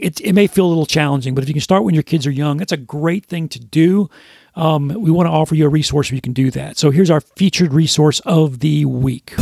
it, 0.00 0.20
it 0.22 0.32
may 0.32 0.46
feel 0.46 0.66
a 0.66 0.68
little 0.68 0.86
challenging, 0.86 1.34
but 1.34 1.42
if 1.44 1.48
you 1.48 1.54
can 1.54 1.60
start 1.60 1.84
when 1.84 1.94
your 1.94 2.02
kids 2.02 2.26
are 2.26 2.30
young, 2.30 2.56
that's 2.56 2.72
a 2.72 2.76
great 2.76 3.26
thing 3.26 3.48
to 3.50 3.60
do. 3.60 4.08
Um, 4.56 4.88
we 4.88 5.10
want 5.10 5.26
to 5.26 5.30
offer 5.30 5.54
you 5.54 5.66
a 5.66 5.68
resource 5.68 6.10
where 6.10 6.16
you 6.16 6.22
can 6.22 6.32
do 6.32 6.50
that. 6.52 6.78
So 6.78 6.90
here's 6.90 7.10
our 7.10 7.20
featured 7.20 7.72
resource 7.72 8.20
of 8.20 8.60
the 8.60 8.86
week. 8.86 9.34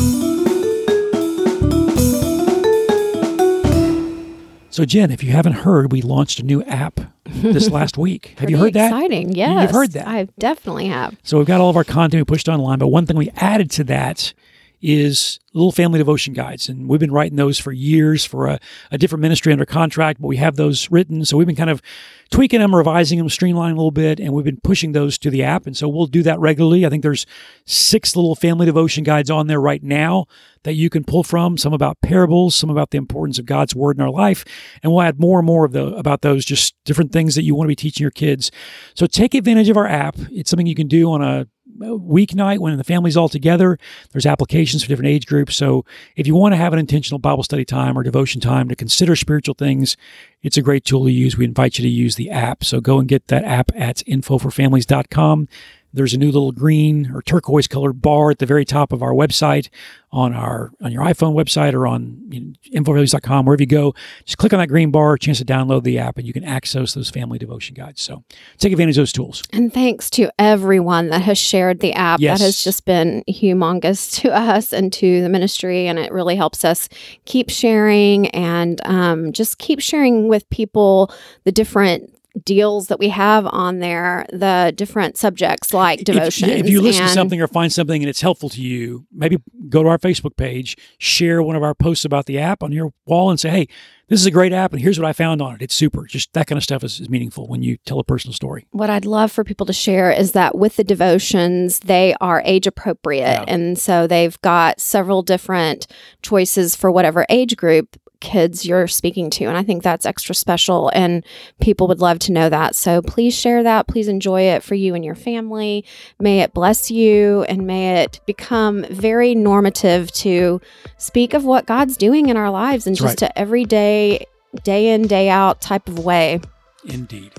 So, 4.70 4.84
Jen, 4.84 5.10
if 5.10 5.24
you 5.24 5.32
haven't 5.32 5.54
heard, 5.54 5.90
we 5.90 6.02
launched 6.02 6.38
a 6.38 6.44
new 6.44 6.62
app 6.64 7.00
this 7.24 7.68
last 7.70 7.98
week. 7.98 8.34
have 8.38 8.50
you 8.50 8.58
heard 8.58 8.74
that? 8.74 8.92
Exciting, 8.92 9.32
yes. 9.32 9.62
You've 9.62 9.70
heard 9.72 9.92
that. 9.92 10.06
I 10.06 10.28
definitely 10.38 10.86
have. 10.88 11.16
So, 11.24 11.38
we've 11.38 11.46
got 11.46 11.60
all 11.60 11.70
of 11.70 11.76
our 11.76 11.84
content 11.84 12.20
we 12.20 12.24
pushed 12.24 12.48
online, 12.48 12.78
but 12.78 12.88
one 12.88 13.06
thing 13.06 13.16
we 13.16 13.30
added 13.36 13.70
to 13.72 13.84
that 13.84 14.34
is 14.80 15.40
little 15.54 15.72
family 15.72 15.98
devotion 15.98 16.34
guides. 16.34 16.68
And 16.68 16.88
we've 16.88 17.00
been 17.00 17.12
writing 17.12 17.36
those 17.36 17.58
for 17.58 17.72
years 17.72 18.24
for 18.24 18.46
a, 18.46 18.60
a, 18.92 18.98
different 18.98 19.22
ministry 19.22 19.52
under 19.52 19.66
contract, 19.66 20.20
but 20.20 20.28
we 20.28 20.36
have 20.36 20.56
those 20.56 20.90
written. 20.90 21.24
So 21.24 21.36
we've 21.36 21.46
been 21.46 21.56
kind 21.56 21.70
of 21.70 21.82
tweaking 22.30 22.60
them, 22.60 22.74
revising 22.74 23.18
them, 23.18 23.28
streamlining 23.28 23.72
a 23.72 23.76
little 23.76 23.90
bit, 23.90 24.20
and 24.20 24.32
we've 24.32 24.44
been 24.44 24.60
pushing 24.62 24.92
those 24.92 25.18
to 25.18 25.30
the 25.30 25.42
app. 25.42 25.66
And 25.66 25.76
so 25.76 25.88
we'll 25.88 26.06
do 26.06 26.22
that 26.22 26.38
regularly. 26.38 26.86
I 26.86 26.90
think 26.90 27.02
there's 27.02 27.26
six 27.64 28.14
little 28.14 28.36
family 28.36 28.66
devotion 28.66 29.02
guides 29.02 29.30
on 29.30 29.46
there 29.46 29.60
right 29.60 29.82
now 29.82 30.26
that 30.62 30.74
you 30.74 30.90
can 30.90 31.02
pull 31.02 31.24
from, 31.24 31.56
some 31.56 31.72
about 31.72 32.00
parables, 32.02 32.54
some 32.54 32.70
about 32.70 32.90
the 32.90 32.98
importance 32.98 33.38
of 33.38 33.46
God's 33.46 33.74
word 33.74 33.96
in 33.96 34.02
our 34.02 34.10
life. 34.10 34.44
And 34.82 34.92
we'll 34.92 35.02
add 35.02 35.18
more 35.18 35.38
and 35.38 35.46
more 35.46 35.64
of 35.64 35.72
the 35.72 35.86
about 35.94 36.22
those, 36.22 36.44
just 36.44 36.74
different 36.84 37.12
things 37.12 37.34
that 37.34 37.42
you 37.42 37.54
want 37.54 37.66
to 37.66 37.72
be 37.72 37.76
teaching 37.76 38.04
your 38.04 38.10
kids. 38.10 38.50
So 38.94 39.06
take 39.06 39.34
advantage 39.34 39.68
of 39.68 39.76
our 39.76 39.86
app. 39.86 40.16
It's 40.30 40.50
something 40.50 40.66
you 40.66 40.74
can 40.74 40.88
do 40.88 41.10
on 41.10 41.22
a 41.22 41.48
weeknight 41.76 42.58
when 42.58 42.76
the 42.76 42.84
family's 42.84 43.16
all 43.16 43.28
together. 43.28 43.78
There's 44.12 44.26
applications 44.26 44.82
for 44.82 44.88
different 44.88 45.10
age 45.10 45.26
groups. 45.26 45.56
So 45.56 45.84
if 46.16 46.26
you 46.26 46.34
want 46.34 46.52
to 46.52 46.56
have 46.56 46.72
an 46.72 46.78
intentional 46.78 47.18
Bible 47.18 47.42
study 47.42 47.64
time 47.64 47.96
or 47.96 48.02
devotion 48.02 48.40
time 48.40 48.68
to 48.68 48.76
consider 48.76 49.16
spiritual 49.16 49.54
things, 49.54 49.96
it's 50.42 50.56
a 50.56 50.62
great 50.62 50.84
tool 50.84 51.04
to 51.04 51.12
use. 51.12 51.36
We 51.36 51.44
invite 51.44 51.78
you 51.78 51.82
to 51.82 51.88
use 51.88 52.16
the 52.16 52.30
app. 52.30 52.64
So 52.64 52.80
go 52.80 52.98
and 52.98 53.08
get 53.08 53.28
that 53.28 53.44
app 53.44 53.70
at 53.74 53.98
infoforfamilies.com. 54.06 55.48
There's 55.92 56.14
a 56.14 56.18
new 56.18 56.26
little 56.26 56.52
green 56.52 57.10
or 57.14 57.22
turquoise 57.22 57.66
colored 57.66 58.02
bar 58.02 58.30
at 58.30 58.38
the 58.38 58.46
very 58.46 58.64
top 58.64 58.92
of 58.92 59.02
our 59.02 59.12
website 59.12 59.68
on 60.10 60.32
our 60.32 60.70
on 60.80 60.90
your 60.90 61.02
iPhone 61.02 61.34
website 61.34 61.74
or 61.74 61.86
on 61.86 62.18
you 62.30 62.40
know, 62.40 62.52
infoforfamilies.com, 62.74 63.44
wherever 63.44 63.62
you 63.62 63.66
go. 63.66 63.94
Just 64.24 64.38
click 64.38 64.52
on 64.52 64.58
that 64.58 64.68
green 64.68 64.90
bar, 64.90 65.16
chance 65.18 65.38
to 65.38 65.44
download 65.44 65.82
the 65.82 65.98
app, 65.98 66.18
and 66.18 66.26
you 66.26 66.32
can 66.32 66.44
access 66.44 66.94
those 66.94 67.10
family 67.10 67.38
devotion 67.38 67.74
guides. 67.74 68.00
So 68.00 68.24
take 68.58 68.72
advantage 68.72 68.96
of 68.96 69.02
those 69.02 69.12
tools. 69.12 69.42
And 69.52 69.72
thanks 69.72 70.08
to 70.10 70.30
everyone 70.38 71.08
that 71.10 71.22
has 71.22 71.38
shared 71.38 71.80
the 71.80 71.92
app. 71.92 72.20
Yes. 72.20 72.38
That 72.38 72.44
has 72.44 72.64
just 72.64 72.84
been 72.84 73.22
humongous 73.28 74.12
to 74.20 74.34
us 74.34 74.72
and 74.72 74.92
to 74.94 75.22
the 75.22 75.28
ministry, 75.28 75.86
and 75.86 75.98
it 75.98 76.12
really 76.12 76.36
helps 76.36 76.64
us 76.64 76.88
keep 77.24 77.50
sharing 77.50 78.28
and 78.28 78.80
um, 78.84 79.32
just 79.32 79.58
keep 79.58 79.80
sharing 79.80 80.28
with 80.28 80.48
people 80.50 81.12
the 81.44 81.52
different 81.52 82.17
deals 82.44 82.88
that 82.88 82.98
we 82.98 83.08
have 83.08 83.46
on 83.46 83.78
there, 83.78 84.26
the 84.32 84.72
different 84.74 85.16
subjects 85.16 85.72
like 85.74 86.04
devotion. 86.04 86.50
If, 86.50 86.64
if 86.64 86.70
you 86.70 86.80
listen 86.80 87.04
to 87.04 87.12
something 87.12 87.40
or 87.40 87.46
find 87.46 87.72
something 87.72 88.02
and 88.02 88.08
it's 88.08 88.20
helpful 88.20 88.48
to 88.50 88.62
you, 88.62 89.06
maybe 89.12 89.38
go 89.68 89.82
to 89.82 89.88
our 89.88 89.98
Facebook 89.98 90.36
page, 90.36 90.76
share 90.98 91.42
one 91.42 91.56
of 91.56 91.62
our 91.62 91.74
posts 91.74 92.04
about 92.04 92.26
the 92.26 92.38
app 92.38 92.62
on 92.62 92.72
your 92.72 92.92
wall, 93.06 93.30
and 93.30 93.40
say, 93.40 93.50
"Hey, 93.50 93.68
this 94.08 94.20
is 94.20 94.26
a 94.26 94.30
great 94.30 94.52
app, 94.52 94.72
and 94.72 94.80
here's 94.80 94.98
what 94.98 95.06
I 95.06 95.12
found 95.12 95.42
on 95.42 95.54
it. 95.54 95.62
It's 95.62 95.74
super." 95.74 96.04
Just 96.06 96.32
that 96.34 96.46
kind 96.46 96.56
of 96.56 96.62
stuff 96.62 96.84
is, 96.84 97.00
is 97.00 97.08
meaningful 97.08 97.48
when 97.48 97.62
you 97.62 97.76
tell 97.84 97.98
a 97.98 98.04
personal 98.04 98.34
story. 98.34 98.66
What 98.70 98.90
I'd 98.90 99.06
love 99.06 99.32
for 99.32 99.44
people 99.44 99.66
to 99.66 99.72
share 99.72 100.10
is 100.10 100.32
that 100.32 100.56
with 100.56 100.76
the 100.76 100.84
devotions, 100.84 101.80
they 101.80 102.14
are 102.20 102.42
age 102.44 102.66
appropriate, 102.66 103.22
yeah. 103.22 103.44
and 103.48 103.78
so 103.78 104.06
they've 104.06 104.40
got 104.42 104.80
several 104.80 105.22
different 105.22 105.86
choices 106.22 106.76
for 106.76 106.90
whatever 106.90 107.26
age 107.28 107.56
group 107.56 107.96
kids 108.20 108.66
you're 108.66 108.86
speaking 108.88 109.30
to. 109.30 109.44
And 109.44 109.56
I 109.56 109.62
think 109.62 109.82
that's 109.82 110.06
extra 110.06 110.34
special, 110.34 110.90
and 110.94 111.24
people 111.60 111.88
would 111.88 112.00
love 112.00 112.18
to 112.20 112.32
know 112.32 112.48
that. 112.48 112.74
So 112.74 113.02
please 113.02 113.34
share 113.34 113.62
that. 113.62 113.86
Please 113.86 114.08
enjoy 114.08 114.42
it 114.42 114.62
for 114.62 114.74
you 114.74 114.94
and 114.94 115.04
your 115.04 115.14
family. 115.14 115.84
May 116.18 116.40
it 116.40 116.52
bless 116.52 116.90
you, 116.90 117.42
and 117.44 117.66
may 117.66 118.02
it 118.02 118.20
become 118.26 118.84
very 118.90 119.34
normative 119.34 120.10
to 120.12 120.60
speak 120.96 121.34
of 121.34 121.44
what 121.44 121.66
God's 121.66 121.96
doing 121.96 122.28
in 122.28 122.36
our 122.36 122.50
lives 122.50 122.86
and 122.86 122.96
just 122.96 123.06
right. 123.08 123.18
to 123.18 123.38
everyday, 123.38 124.26
day 124.64 124.92
in, 124.92 125.06
day 125.06 125.28
out 125.28 125.60
type 125.60 125.88
of 125.88 125.98
way. 125.98 126.40
Indeed. 126.84 127.32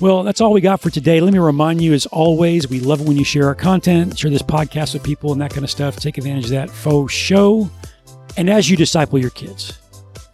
Well, 0.00 0.22
that's 0.22 0.40
all 0.40 0.52
we 0.52 0.60
got 0.60 0.80
for 0.80 0.90
today. 0.90 1.20
Let 1.20 1.32
me 1.32 1.40
remind 1.40 1.82
you, 1.82 1.92
as 1.92 2.06
always, 2.06 2.68
we 2.68 2.78
love 2.78 3.00
it 3.00 3.08
when 3.08 3.16
you 3.16 3.24
share 3.24 3.46
our 3.46 3.54
content, 3.54 4.16
share 4.16 4.30
this 4.30 4.42
podcast 4.42 4.94
with 4.94 5.02
people 5.02 5.32
and 5.32 5.40
that 5.40 5.50
kind 5.50 5.64
of 5.64 5.70
stuff. 5.70 5.96
Take 5.96 6.18
advantage 6.18 6.44
of 6.44 6.50
that 6.50 6.70
faux 6.70 7.12
show. 7.12 7.68
And 8.36 8.48
as 8.48 8.70
you 8.70 8.76
disciple 8.76 9.18
your 9.18 9.30
kids, 9.30 9.76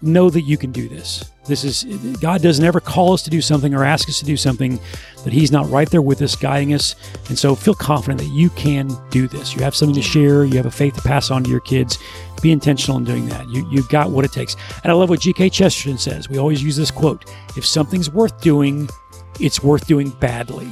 know 0.04 0.30
that 0.30 0.42
you 0.42 0.56
can 0.56 0.72
do 0.72 0.88
this. 0.88 1.30
This 1.46 1.64
is 1.64 1.84
God 2.20 2.42
doesn't 2.42 2.64
ever 2.64 2.80
call 2.80 3.12
us 3.12 3.22
to 3.22 3.30
do 3.30 3.40
something 3.40 3.74
or 3.74 3.84
ask 3.84 4.08
us 4.08 4.18
to 4.20 4.24
do 4.24 4.36
something 4.36 4.80
that 5.24 5.32
He's 5.32 5.52
not 5.52 5.68
right 5.70 5.88
there 5.90 6.02
with 6.02 6.22
us, 6.22 6.36
guiding 6.36 6.72
us. 6.72 6.94
And 7.28 7.38
so 7.38 7.54
feel 7.54 7.74
confident 7.74 8.20
that 8.20 8.34
you 8.34 8.50
can 8.50 8.90
do 9.10 9.28
this. 9.28 9.54
You 9.54 9.62
have 9.62 9.74
something 9.74 9.94
to 9.94 10.02
share, 10.02 10.44
you 10.44 10.56
have 10.56 10.66
a 10.66 10.70
faith 10.70 10.94
to 10.94 11.02
pass 11.02 11.30
on 11.30 11.44
to 11.44 11.50
your 11.50 11.60
kids. 11.60 11.98
Be 12.42 12.52
intentional 12.52 12.98
in 12.98 13.04
doing 13.04 13.26
that. 13.26 13.48
You, 13.48 13.68
you've 13.70 13.88
got 13.88 14.10
what 14.10 14.24
it 14.24 14.32
takes. 14.32 14.56
And 14.82 14.92
I 14.92 14.94
love 14.94 15.08
what 15.08 15.20
G.K. 15.20 15.50
Chesterton 15.50 15.98
says. 15.98 16.28
We 16.28 16.38
always 16.38 16.62
use 16.62 16.76
this 16.76 16.90
quote 16.90 17.30
if 17.56 17.64
something's 17.64 18.10
worth 18.10 18.40
doing, 18.40 18.88
it's 19.40 19.62
worth 19.62 19.86
doing 19.86 20.10
badly. 20.10 20.70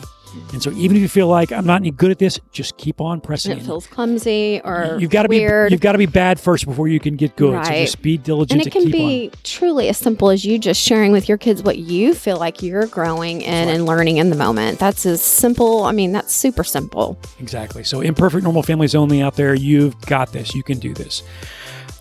And 0.52 0.62
so 0.62 0.70
even 0.72 0.96
if 0.96 1.02
you 1.02 1.08
feel 1.08 1.28
like 1.28 1.52
I'm 1.52 1.66
not 1.66 1.80
any 1.82 1.90
good 1.90 2.10
at 2.10 2.18
this, 2.18 2.38
just 2.52 2.76
keep 2.76 3.00
on 3.00 3.20
pressing. 3.20 3.52
And 3.52 3.60
it 3.60 3.64
feels 3.64 3.86
clumsy 3.86 4.60
or 4.64 4.96
you've 5.00 5.10
got 5.10 5.24
to 5.24 5.28
be 5.28 5.38
you've 5.38 5.80
got 5.80 5.92
to 5.92 5.98
be 5.98 6.06
bad 6.06 6.38
first 6.40 6.66
before 6.66 6.88
you 6.88 7.00
can 7.00 7.16
get 7.16 7.36
good. 7.36 7.52
So 7.52 7.70
Right. 7.70 7.82
just 7.84 8.00
be 8.02 8.16
diligent 8.18 8.60
and 8.60 8.66
it 8.66 8.70
can 8.70 8.90
be 8.90 9.28
on. 9.28 9.38
truly 9.44 9.88
as 9.88 9.98
simple 9.98 10.30
as 10.30 10.44
you 10.44 10.58
just 10.58 10.80
sharing 10.80 11.12
with 11.12 11.28
your 11.28 11.38
kids 11.38 11.62
what 11.62 11.78
you 11.78 12.14
feel 12.14 12.38
like 12.38 12.62
you're 12.62 12.86
growing 12.86 13.42
in 13.42 13.68
and 13.68 13.86
learning 13.86 14.16
in 14.18 14.30
the 14.30 14.36
moment. 14.36 14.78
That's 14.78 15.04
as 15.06 15.20
simple. 15.22 15.84
I 15.84 15.92
mean, 15.92 16.12
that's 16.12 16.34
super 16.34 16.64
simple. 16.64 17.18
Exactly. 17.40 17.84
So 17.84 18.00
imperfect 18.00 18.42
normal 18.44 18.62
families 18.62 18.94
only 18.94 19.20
out 19.22 19.36
there, 19.36 19.54
you've 19.54 20.00
got 20.02 20.32
this. 20.32 20.54
You 20.54 20.62
can 20.62 20.78
do 20.78 20.94
this. 20.94 21.22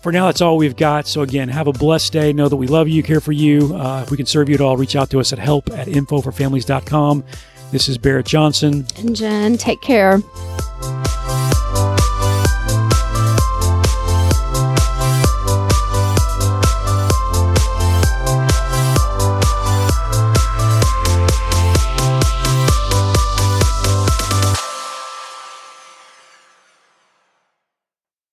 For 0.02 0.10
now, 0.10 0.26
that's 0.26 0.40
all 0.40 0.56
we've 0.56 0.74
got. 0.74 1.06
So 1.06 1.20
again, 1.22 1.48
have 1.48 1.68
a 1.68 1.72
blessed 1.72 2.12
day. 2.12 2.32
Know 2.32 2.48
that 2.48 2.56
we 2.56 2.66
love 2.66 2.88
you, 2.88 3.04
care 3.04 3.20
for 3.20 3.30
you. 3.30 3.72
Uh, 3.76 4.02
if 4.02 4.10
we 4.10 4.16
can 4.16 4.26
serve 4.26 4.48
you 4.48 4.56
at 4.56 4.60
all, 4.60 4.76
reach 4.76 4.96
out 4.96 5.10
to 5.10 5.20
us 5.20 5.32
at 5.32 5.38
help 5.38 5.70
at 5.70 5.86
infoforfamilies.com. 5.86 7.22
This 7.72 7.88
is 7.88 7.96
Barrett 7.96 8.26
Johnson. 8.26 8.86
And 8.98 9.16
Jen, 9.16 9.56
take 9.56 9.80
care. 9.80 10.18